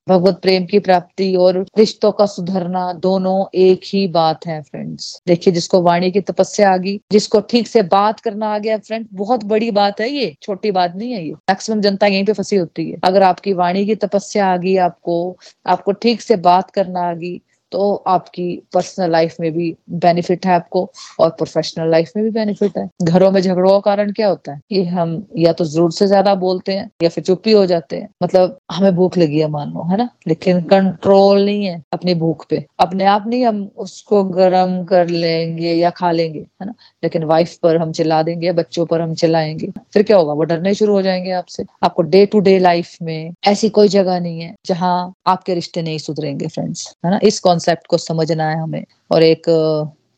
[0.09, 5.53] भगवत प्रेम की प्राप्ति और रिश्तों का सुधरना दोनों एक ही बात है फ्रेंड्स देखिए,
[5.53, 9.43] जिसको वाणी की तपस्या आ गई, जिसको ठीक से बात करना आ गया फ्रेंड बहुत
[9.45, 12.89] बड़ी बात है ये, छोटी बात नहीं है ये। मैक्सिमम जनता यहीं पे फंसी होती
[12.91, 15.37] है। अगर आपकी वाणी की तपस्या आ गई, आपको
[15.67, 17.39] आपको ठीक से बात करना आ गई
[17.71, 22.77] तो आपकी पर्सनल लाइफ में भी बेनिफिट है आपको और प्रोफेशनल लाइफ में भी बेनिफिट
[22.77, 24.61] है। घरों में झगड़ों का कारण क्या होता है?
[24.69, 28.09] कि हम या तो ज़रूर से ज़्यादा बोलते हैं या फिर चुप्पी हो जाते हैं।
[28.23, 30.09] मतलब हमें भूख लगी है मान लो, है ना?
[30.27, 35.73] लेकिन कंट्रोल नहीं है अपनी भूख पे। अपने आप नहीं, हम उसको गर्म कर लेंगे
[35.73, 36.73] या खा लेंगे, है ना?
[37.03, 40.33] लेकिन वाइफ पर हम चिल्ला देंगे बच्चों पर हम चिल्लाएँगे। फिर क्या होगा?
[40.33, 44.19] वो डरने शुरू हो जाएँगे आपसे। आपको डे टू डे लाइफ में ऐसी कोई जगह
[44.19, 47.19] नहीं है जहाँ आपके रिश्ते नहीं सुधरेंगे फ्रेंड्स है ना?
[47.23, 49.45] इस कॉन्सेप्ट को समझना है हमें। और एक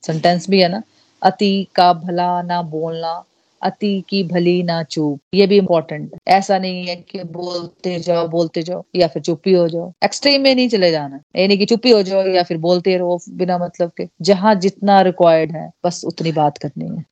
[0.05, 0.81] सेंटेंस भी है ना,
[1.21, 3.23] अति का भला ना बोलना,
[3.61, 8.61] अति की भली ना चूप, ये भी इम्पोर्टेंट ऐसा नहीं है कि बोलते जाओ बोलते
[8.63, 11.91] जाओ, या फिर चुप्पी हो जाओ। एक्सट्रीम में नहीं चले जाना। ये नहीं कि चुप्पी
[11.91, 16.31] हो जाओ या फिर बोलते रहो बिना मतलब के। जहाँ जितना रिक्वायर्ड है, बस उतनी
[16.31, 17.05] बात करनी है।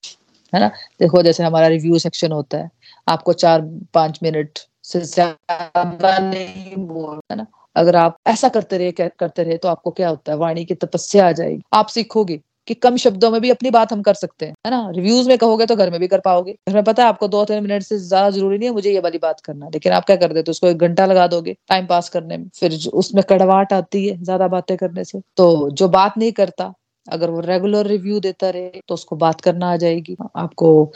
[0.54, 0.68] है ना?
[1.00, 2.70] देखो, जैसे हमारा रिव्यू सेक्शन होता है,
[3.08, 3.62] आपको चार,
[3.94, 7.46] पाँच मिनट से ज़्यादा नहीं बोल, है ना?
[7.80, 10.38] अगर आप ऐसा करते रहे करते रहे तो आपको क्या होता है?
[10.40, 14.02] वाणी की तपस्या आ जाएगी। आप सीखोगे कि कम शब्दों में भी अपनी बात हम
[14.04, 14.90] कर सकते हैं, है ना?
[14.92, 17.44] रिव्यूज़ में कहोगे तो घर में भी कर पाओगे। घर में पता है आपको दो
[17.46, 20.16] तीन मिनट से ज़्यादा ज़रूरी नहीं है मुझे ये वाली बात करना, लेकिन आप क्या
[20.18, 24.08] कर देते उसको एक घंटा लगा दोगे टाइम पास करने में। फिर उसमें कड़वाहट आती
[24.08, 26.74] है ज़्यादा बातें करने से तो जो बात नहीं करता,
[27.08, 30.92] अगर वो रेगुलर रिव्यू देता रहे तो उसको बात करना आ जाएगी। आपको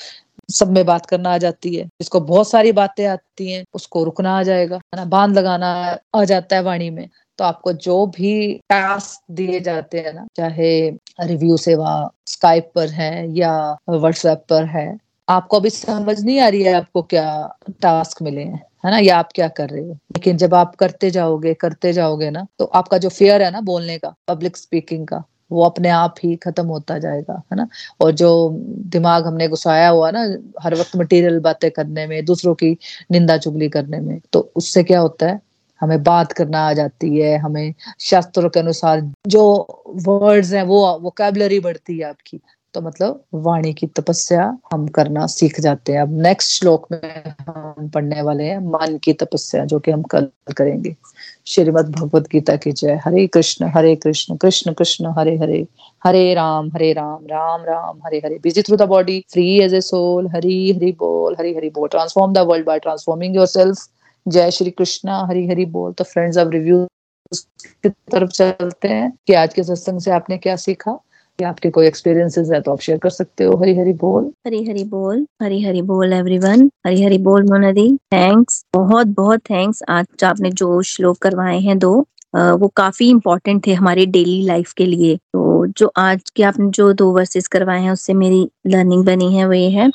[0.52, 4.40] सब में बात करना आ जाती है। जिसको बहुत सारी बातें आती हैं, उसको रुकना
[4.40, 5.06] आ जाएगा, है ना?
[5.06, 10.14] बाँध लगाना आ जाता है वाणी में। तो आपको जो भी टास्क दिए जाते हैं
[10.14, 10.90] ना, चाहे
[11.22, 14.98] रिव्यू सेवा स्काइप पर है या व्हाट्सएप पर है,
[15.30, 18.98] आपको अभी समझ नहीं आ रही है आपको क्या टास्क मिले हैं, है ना?
[18.98, 19.92] या आप क्या कर रहे हो?
[19.92, 23.98] लेकिन जब आप करते जाओगे करते जाओगे ना तो आपका जो फेयर है ना बोलने
[23.98, 25.24] का पब्लिक स्पीकिंग का
[25.54, 27.68] वो अपने आप ही खत्म होता जाएगा, है ना?
[28.02, 32.78] और जो दिमाग हमने घुसाया हुआ ना, हर वक्त मटेरियल बातें करने में, दूसरों की
[33.12, 35.42] निंदा चुगली करने में तो उससे क्या होता है?
[35.82, 39.44] हमें बात करना आ जाती है, हमें शास्त्रों के अनुसार जो
[39.90, 42.40] वर्ड्स हैं, वो वोकेबलरी बढ़ती है आपकी।
[42.74, 47.90] तो मतलब वाणी की तपस्या हम करना सीख जाते हैं। अब नेक्स्ट श्लोक में हम
[47.90, 50.28] पढ़ने वाले हैं, मन की तपस्या, जो कि हम कल
[50.58, 50.96] करेंगे।
[51.48, 55.66] श्रीमद भगवद गीता की जय। Hare Krishna Hare Krishna Krishna Krishna, Hare Hare.
[56.04, 58.40] Hare Ram Hare Ram Ram Ram, Hare Hare.
[58.44, 62.34] Busy through the body free as a soul Hari, Hari बोल, हरी, हरि बोल। Transform
[62.34, 63.88] the world by transforming yourself
[64.28, 66.88] जय श्री कृष्ण, हरी हरी बोल। तो friends अब review
[67.34, 71.00] की तरफ़ चलते हैं कि आज के सत्संग से आपने क्या सीखा?
[71.42, 74.64] या आपके कोई एक्सपीरियंसेस है तो आप शेयर कर सकते हो। हरी हरी बोल। हरी
[74.66, 80.24] हरी बोल। हरी हरी बोल एवरीवन हरी हरी बोल मोनदी थैंक्स बहुत बहुत थैंक्स आज
[80.24, 81.94] आपने जो श्लोक करवाए हैं दो
[82.36, 86.92] वो काफ़ी इम्पोर्टेंट थे हमारे डेली लाइफ के लिए। तो जो आज के आपने जो
[86.94, 89.90] दो वर्सेस करवाए हैं, उससे मेरी लर्निंग बनी है, वो ये है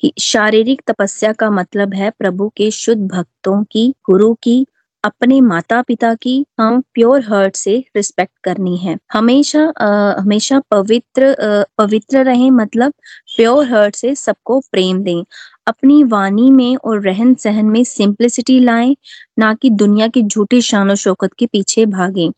[0.00, 4.66] कि शारीरिक तपस्या का मतलब है प्रभु के शुद्ध भक्तों की, गुरु की
[5.04, 11.26] अपने माता पिता की हम प्योर हर्ट से रिस्पेक्ट करनी है। हमेशा आ, हमेशा पवित्र
[11.26, 12.92] आ, पवित्र रहें मतलब
[13.36, 15.22] प्योर हर्ट से सबको प्रेम दें।
[15.66, 18.96] अपनी वाणी में और रहन सहन में सिंप्लिसिटी लाएँ
[19.38, 22.30] ना कि दुनिया की झूठी शान और शौकत के पीछे भागें।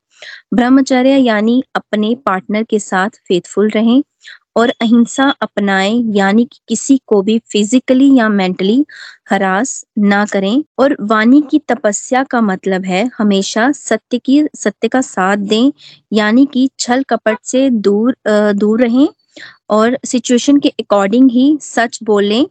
[0.54, 4.02] ब्रह्मचर्य यानी अपने पार्टनर के साथ फेथफुल रहें।
[4.58, 8.84] और अहिंसा अपनाएँ यानी कि किसी को भी फिजिकली या मेंटली
[9.30, 15.00] हरास ना करें। और वाणी की तपस्या का मतलब है हमेशा सत्य की सत्य का
[15.02, 15.70] साथ दें
[16.12, 19.08] यानी कि छल कपट से दूर दूर रहें
[19.70, 22.44] और सिचुएशन के अकॉर्डिंग ही सच बोलें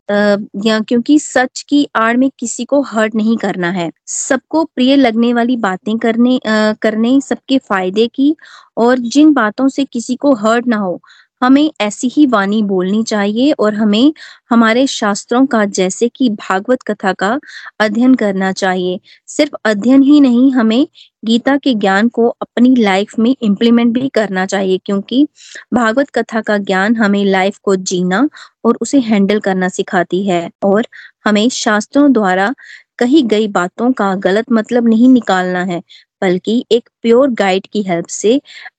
[0.65, 5.33] या क्योंकि सच की आड़ में किसी को हर्ट नहीं करना है। सबको प्रिय लगने
[5.33, 8.35] वाली बातें करने आ, करने सबके फ़ायदे की
[8.77, 10.99] और जिन बातों से किसी को हर्ट ना हो
[11.41, 14.13] हमें ऐसी ही वाणी बोलनी चाहिए और हमें
[14.49, 17.39] हमारे शास्त्रों का, जैसे कि भागवत कथा का,
[17.79, 20.87] अध्ययन करना चाहिए। सिर्फ़ अध्ययन ही नहीं, हमें
[21.25, 25.25] गीता के ज्ञान को अपनी लाइफ में इम्प्लीमेंट भी करना चाहिए, क्योंकि
[25.73, 28.27] भागवत कथा का ज्ञान हमें लाइफ को जीना
[28.65, 30.87] और उसे हैंडल करना सिखाती है और
[31.25, 32.53] हमें शास्त्रों द्वारा
[32.99, 35.81] कही गई बातों का गलत मतलब नहीं निकालना है,
[36.21, 38.33] बल्कि एक प्योर गाइड की हेल्प से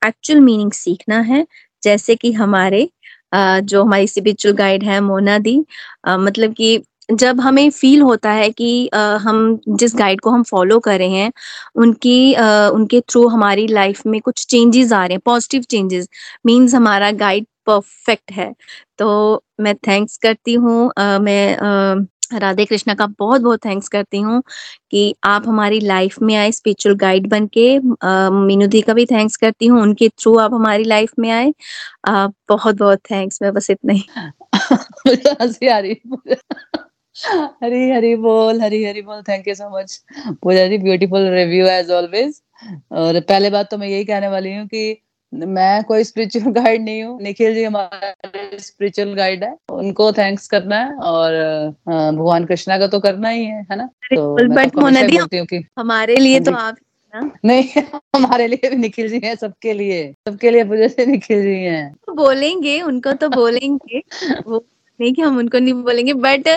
[0.07, 1.47] एक्चुअल मीनिंग सीखना है।
[1.83, 2.89] जैसे कि हमारे
[3.35, 5.59] जो हमारी स्पिरिचुअल गाइड है, मोना दी
[6.09, 8.89] मतलब कि जब हमें फील होता है कि
[9.23, 11.33] हम जिस गाइड को हम फॉलो कर रहे हैं,
[11.77, 12.35] उनकी
[12.75, 16.09] उनके थ्रू हमारी लाइफ में कुछ चेंजेस आ रहे हैं पॉजिटिव चेंजेस
[16.47, 18.53] मींस हमारा गाइड परफेक्ट है।
[18.99, 24.43] तो मैं थैंक्स करती हूँ। मैं राधे कृष्णा का बहुत बहुत थैंक्स करती हूँ
[24.91, 27.79] कि आप हमारी लाइफ में आए स्पिरिचुअल गाइड बन के।
[28.47, 31.53] मीनू दी का भी थैंक्स करती हूँ उनके थ्रू आप हमारी लाइफ में आए।
[32.09, 34.05] आ, बहुत बहुत थैंक्स मैं बस इतना ही।
[35.41, 36.01] हँसी आ रही
[37.63, 40.01] हरी हरी बोल हरी हरी बोल thank you so much
[40.43, 42.41] Pooja ji beautiful review as always
[42.93, 45.03] और पहले बात तो मैं यही कहने वाली हूँ कि
[45.35, 50.77] मैं कोई स्पिरिचुअल गाइड नहीं हूँ। निखिल जी हमारे स्पिरिचुअल गाइड है। उनको थैंक्स करना
[50.77, 51.33] है और
[51.89, 53.87] भगवान कृष्णा का तो करना ही है है ना?
[53.87, 56.77] तो बट तो कि हमारे लिए तो आप
[57.45, 57.63] नहीं
[58.17, 61.95] हमारे लिए भी निखिल जी हैं सबके लिए। सबके लिए पूजा से निखिल जी हैं।
[62.17, 64.03] बोलेंगे उनको तो बोलेंगे।
[64.47, 64.65] वो
[65.01, 66.49] नहीं कि हम उनको नहीं बोलेंगे बट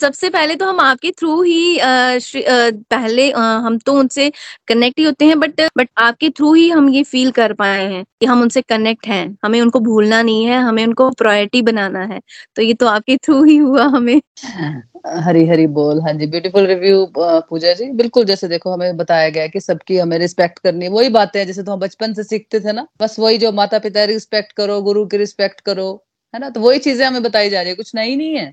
[0.00, 4.30] सबसे पहले तो हम आपके थ्रू ही पहले हम तो उनसे
[4.68, 8.04] कनेक्ट ही होते हैं बट बट आपके थ्रू ही हम ये फील कर पाए हैं
[8.20, 12.20] कि हम उनसे कनेक्ट हैं। हमें उनको भूलना नहीं है, हमें उनको प्रायोरिटी बनाना है।
[12.56, 14.20] तो ये तो आपके थ्रू ही हुआ हमें।
[15.24, 19.46] हरी हरी बोल। हाँ जी ब्यूटीफुल रिव्यू पूजा जी। बिल्कुल, जैसे देखो हमें बताया गया
[19.46, 22.86] कि सबकी हमें रिस्पेक्ट करनी वही बातें जैसे तो हम बचपन से सीखते थे ना,
[23.02, 25.88] बस वही जो माता पिता रिस्पेक्ट करो, गुरु की रिस्पेक्ट करो।
[26.34, 26.50] है ना?
[26.50, 28.46] तो वही चीज़ें हमें बताई जा रही है। कुछ नई नहीं है।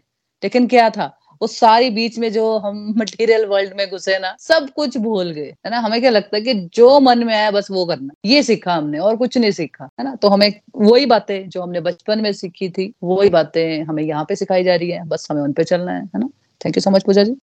[0.44, 1.18] लेकिन क्या था?
[1.42, 5.50] उस सारी बीच में जो हम मटेरियल वर्ल्ड में घुसे ना, सब कुछ भूल गए।
[5.66, 5.80] है ना?
[5.80, 9.00] हमें क्या लगता है कि जो मन में आया, बस वो करना। ये सीखा हमने,
[9.00, 10.16] और कुछ नहीं सीखा। है ना?
[10.16, 14.36] तो हमें वही बातें जो हमने बचपन में सीखी थी, वही बातें हमें यहाँ पे
[14.36, 16.30] सिखाई जा रही है। बस हमें उन पे चलना है। है ना?
[16.66, 17.36] Thank you so much Pooja ji.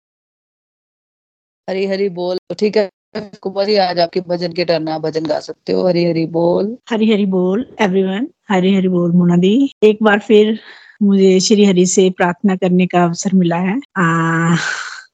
[1.68, 5.74] Hari Hari बोल। तो ठीक है। कुमारी आज आपकी भजन के टर्न भजन गा सकते
[5.74, 10.20] हो। हरी हरी बोल। हरी हरी बोल एवरीवन हरी हरी बोल मोना दी। एक बार
[10.20, 10.60] फिर
[11.04, 14.56] मुझे श्री हरि से प्रार्थना करने का अवसर मिला है। आ,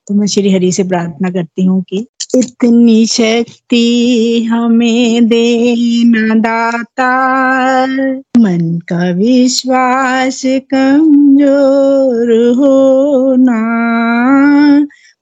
[0.08, 7.12] तो मैं श्री हरि से प्रार्थना करती हूँ कि इतनी शक्ति हमें देना दाता
[8.38, 13.62] मन का विश्वास कमज़ोर होना।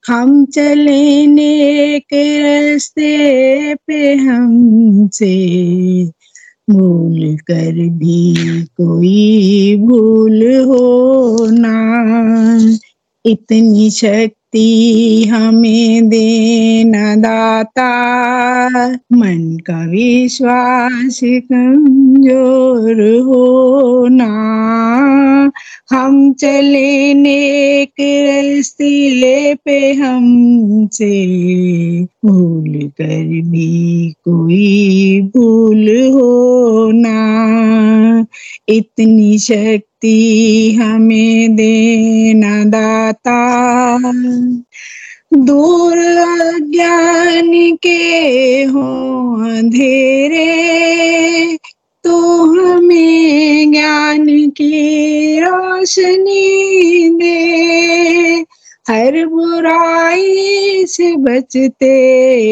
[0.08, 5.36] हम चले नेक रस्ते पे हमसे।
[6.70, 11.78] भूल कर भी कोई भूल हो ना।
[13.26, 14.45] इतनी शक्ति
[15.26, 17.89] हमें देना दाता।
[19.14, 25.51] मन का विश्वास कमज़ोर हो ना
[25.91, 31.16] हम चले नेक रस्ते पे हमसे।
[32.26, 38.26] भूल कर भी कोई भूल हो ना
[38.70, 40.18] इतनी शक्ति
[40.82, 43.45] हमें देना दाता।
[45.46, 45.96] दूर
[46.72, 47.52] ज्ञान
[47.84, 48.84] के हो
[49.50, 50.46] अंधेरे
[52.04, 58.46] तो हमें ज्ञान की रोशनी दे।
[58.89, 61.96] हर बुराई से बचते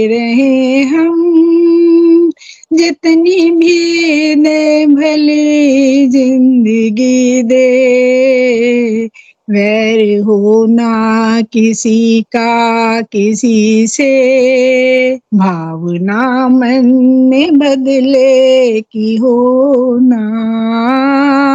[0.08, 2.30] रहे हम,
[2.74, 9.10] जितनी भी दे भली ज़िंदगी दे।
[9.50, 16.86] वैर होना किसी का, किसी से। भावना मन
[17.30, 20.24] में बदले की होना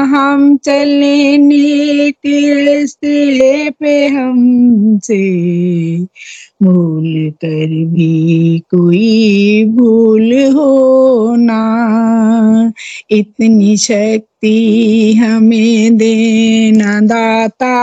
[0.05, 2.41] हम चले नीति
[3.70, 5.18] पे हमसे।
[6.62, 11.61] भूल कर भी कोई भूल होना
[13.11, 17.74] इतनी शक्ति हमें देना दाता।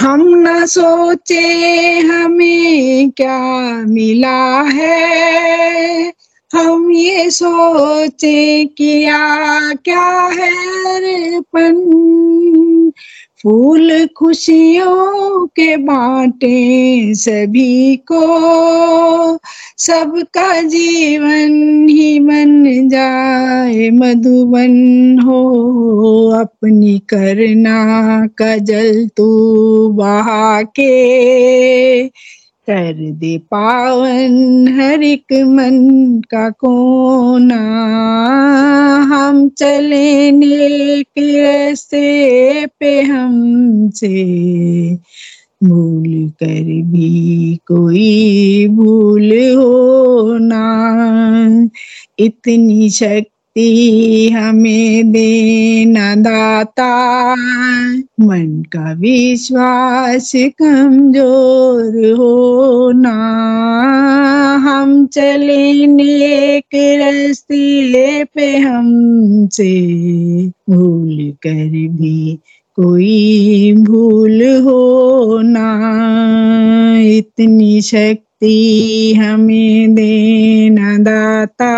[0.00, 1.42] हम न सोचे
[1.98, 3.38] हमें क्या
[3.88, 6.12] मिला है।
[6.54, 10.50] हम ये सोचे किया क्या है
[10.94, 11.74] अर्पण
[13.44, 19.38] फूल खुशियों के बाटे सभी को।
[19.78, 25.40] सबका जीवन ही बन जाए, मधुबन हो
[26.30, 29.28] अपनी करना का जल तू
[29.88, 32.04] बहा के
[32.70, 35.78] कर दे पावन हर एक मन
[36.30, 37.60] का कोना।
[39.02, 41.06] हम चले नेक
[42.80, 44.24] पे हमसे।
[45.64, 50.64] भूल कर भी कोई भूल होना
[52.18, 53.33] इतनी शक्ति
[54.30, 57.34] हमें देना दाता।
[58.20, 63.14] मन का विश्वास कमज़ोर होना।
[64.64, 69.74] हम चले नेक रास्ते पे हमसे।
[70.70, 72.38] भूल कर भी
[72.76, 75.68] कोई भूल होना।
[77.00, 81.73] इतनी शक्ति हमें देना दाता।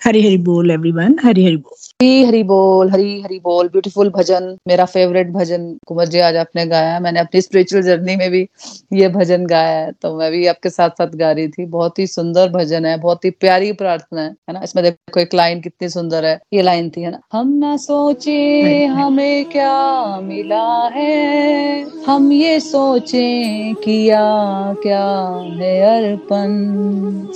[0.00, 4.44] हरी हरी बोल एवरीवन हरी हरी बोल हरी हरी बोल हरी हरी बोल ब्यूटीफुल भजन
[4.68, 8.40] मेरा फेवरेट भजन कुमार जी आज आपने गाया। मैंने अपनी स्पिरिचुअल जर्नी में भी
[8.92, 12.06] ये भजन गाया है। तो मैं भी आपके साथ साथ गा रही थी। बहुत ही
[12.06, 14.60] सुंदर भजन है बहुत ही प्यारी प्रार्थना है है ना?
[14.64, 17.20] इसमें देखो एक लाइन कितनी सुंदर है। ये लाइन थी है ना?
[17.32, 21.82] हम ना सोचे हमें क्या मिला है?
[22.06, 23.28] हम ये सोचे
[23.84, 24.24] किया
[24.82, 25.04] क्या
[25.60, 26.58] है अर्पण।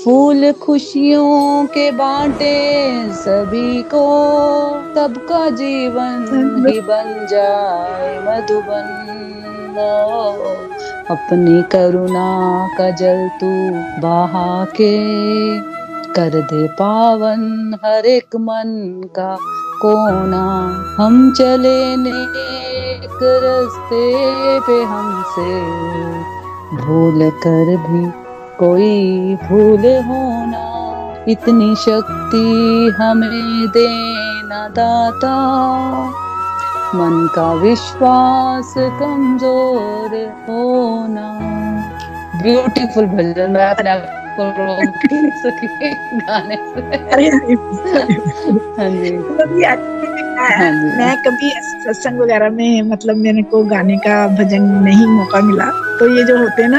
[0.04, 2.53] फूल खुशियों के बांटे
[3.12, 4.04] सभी को
[4.94, 6.26] सबका जीवन
[6.66, 9.10] ही बन जाए मधुबन।
[11.10, 13.70] अपनी करुणा का जल तू
[14.02, 14.94] बहा के
[16.12, 19.36] कर दे पावन हर एक मन का
[19.82, 20.44] कोना।
[20.98, 24.14] हम चले नेक रस्ते
[24.60, 25.60] पे हमसे।
[26.76, 28.24] भूल कर भी
[28.58, 30.93] कोई भूल होना।
[31.28, 32.40] इतनी शक्ति
[32.98, 35.36] हमें देना दाता।
[36.94, 40.10] मन का विश्वास कमज़ोर
[40.48, 41.28] होना।
[42.42, 44.20] ब्यूटीफुल भजन मैं अपने आप
[46.20, 46.80] गाने से।
[48.78, 49.14] हाँ जी।
[50.38, 55.40] हाँ। जी। मैं कभी सत्संग वगैरह में मतलब मेरे को गाने का भजन नहीं मौका
[55.40, 56.78] मिला। तो ये जो होते हैं ना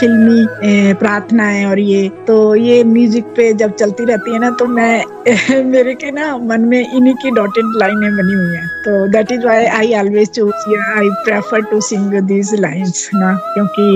[0.00, 5.62] फिल्मी प्रार्थनाएँ और ये तो ये म्यूज़िक पे जब चलती रहती है ना तो मैं
[5.70, 9.44] मेरे के ना मन में इन्हीं की डॉटेड लाइनें बनी हुई हैं। तो that is
[9.46, 10.68] why I always choose
[10.98, 13.86] I prefer to sing these lines ना क्योंकि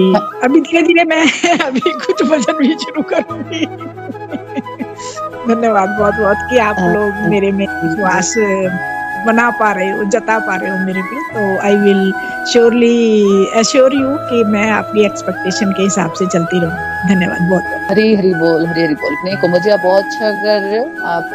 [0.45, 1.23] अभी धीरे धीरे मैं
[1.67, 3.67] अभी कुछ भजन भी शुरू करूँगी।
[5.49, 8.35] धन्यवाद बहुत बहुत कि आप हाँ, लोग मेरे में विश्वास
[9.27, 12.13] बना पा रहे हो जता पा रहे हो मेरे पे तो I will
[12.53, 12.97] surely
[13.61, 18.33] assure you कि मैं आपकी एक्सपेक्टेशन के हिसाब से चलती रहूँ। धन्यवाद बहुत हरी हरी
[18.35, 21.35] बोल हरी हरी बोल। नहीं कुमार जी आप बहुत अच्छा कर रहे हो। आप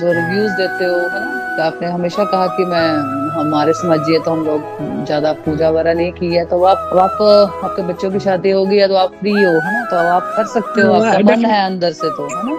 [0.00, 1.32] जो रिव्यूज़ देते हो है ना?
[1.56, 2.88] तो आपने हमेशा कहा कि मैं
[3.36, 7.22] हमारे समझिए तो हम लोग ज़्यादा पूजा वगैरह नहीं की है। तो आप अब आप
[7.64, 9.84] आपके बच्चों की शादी होगी है तो आप फ्री हो है ना?
[9.90, 12.54] तो आप कर सकते हो आपका मन है अंदर से तो है ना?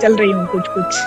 [0.00, 1.00] चल रही हूँ कुछ कुछ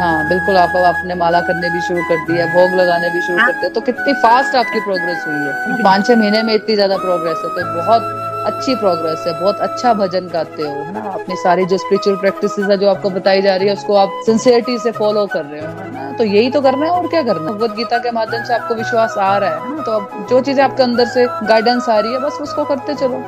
[0.00, 3.20] हाँ बिल्कुल आप अब आपने माला करने भी शुरू कर दी है भोग लगाने भी
[3.22, 6.74] शुरू कर दिया तो कितनी फास्ट आपकी प्रोग्रेस हुई है। पाँच छह महीने में इतनी
[6.74, 11.00] ज़्यादा प्रोग्रेस है तो बहुत अच्छी प्रोग्रेस है बहुत अच्छा भजन गाते हो है ना?
[11.10, 14.78] अपनी सारी जो स्पिरिचुअल प्रैक्टिस है जो आपको बताई जा रही है उसको आप सिंसियरिटी
[14.78, 16.10] से फॉलो कर रहे हो है ना?
[16.18, 17.56] तो यही तो करना है और क्या करना है?
[17.56, 19.82] भगवत गीता के माध्यम से आपको विश्वास आ रहा है ना?
[19.82, 23.22] तो अब जो चीज़ें आपके अंदर से गाइडेंस आ रही है बस उसको करते चलो।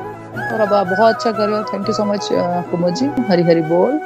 [0.47, 2.29] और अब आप बहुत अच्छा कर रहे हो thank you so much
[2.71, 3.99] Kumud ji Hari Hari बोल।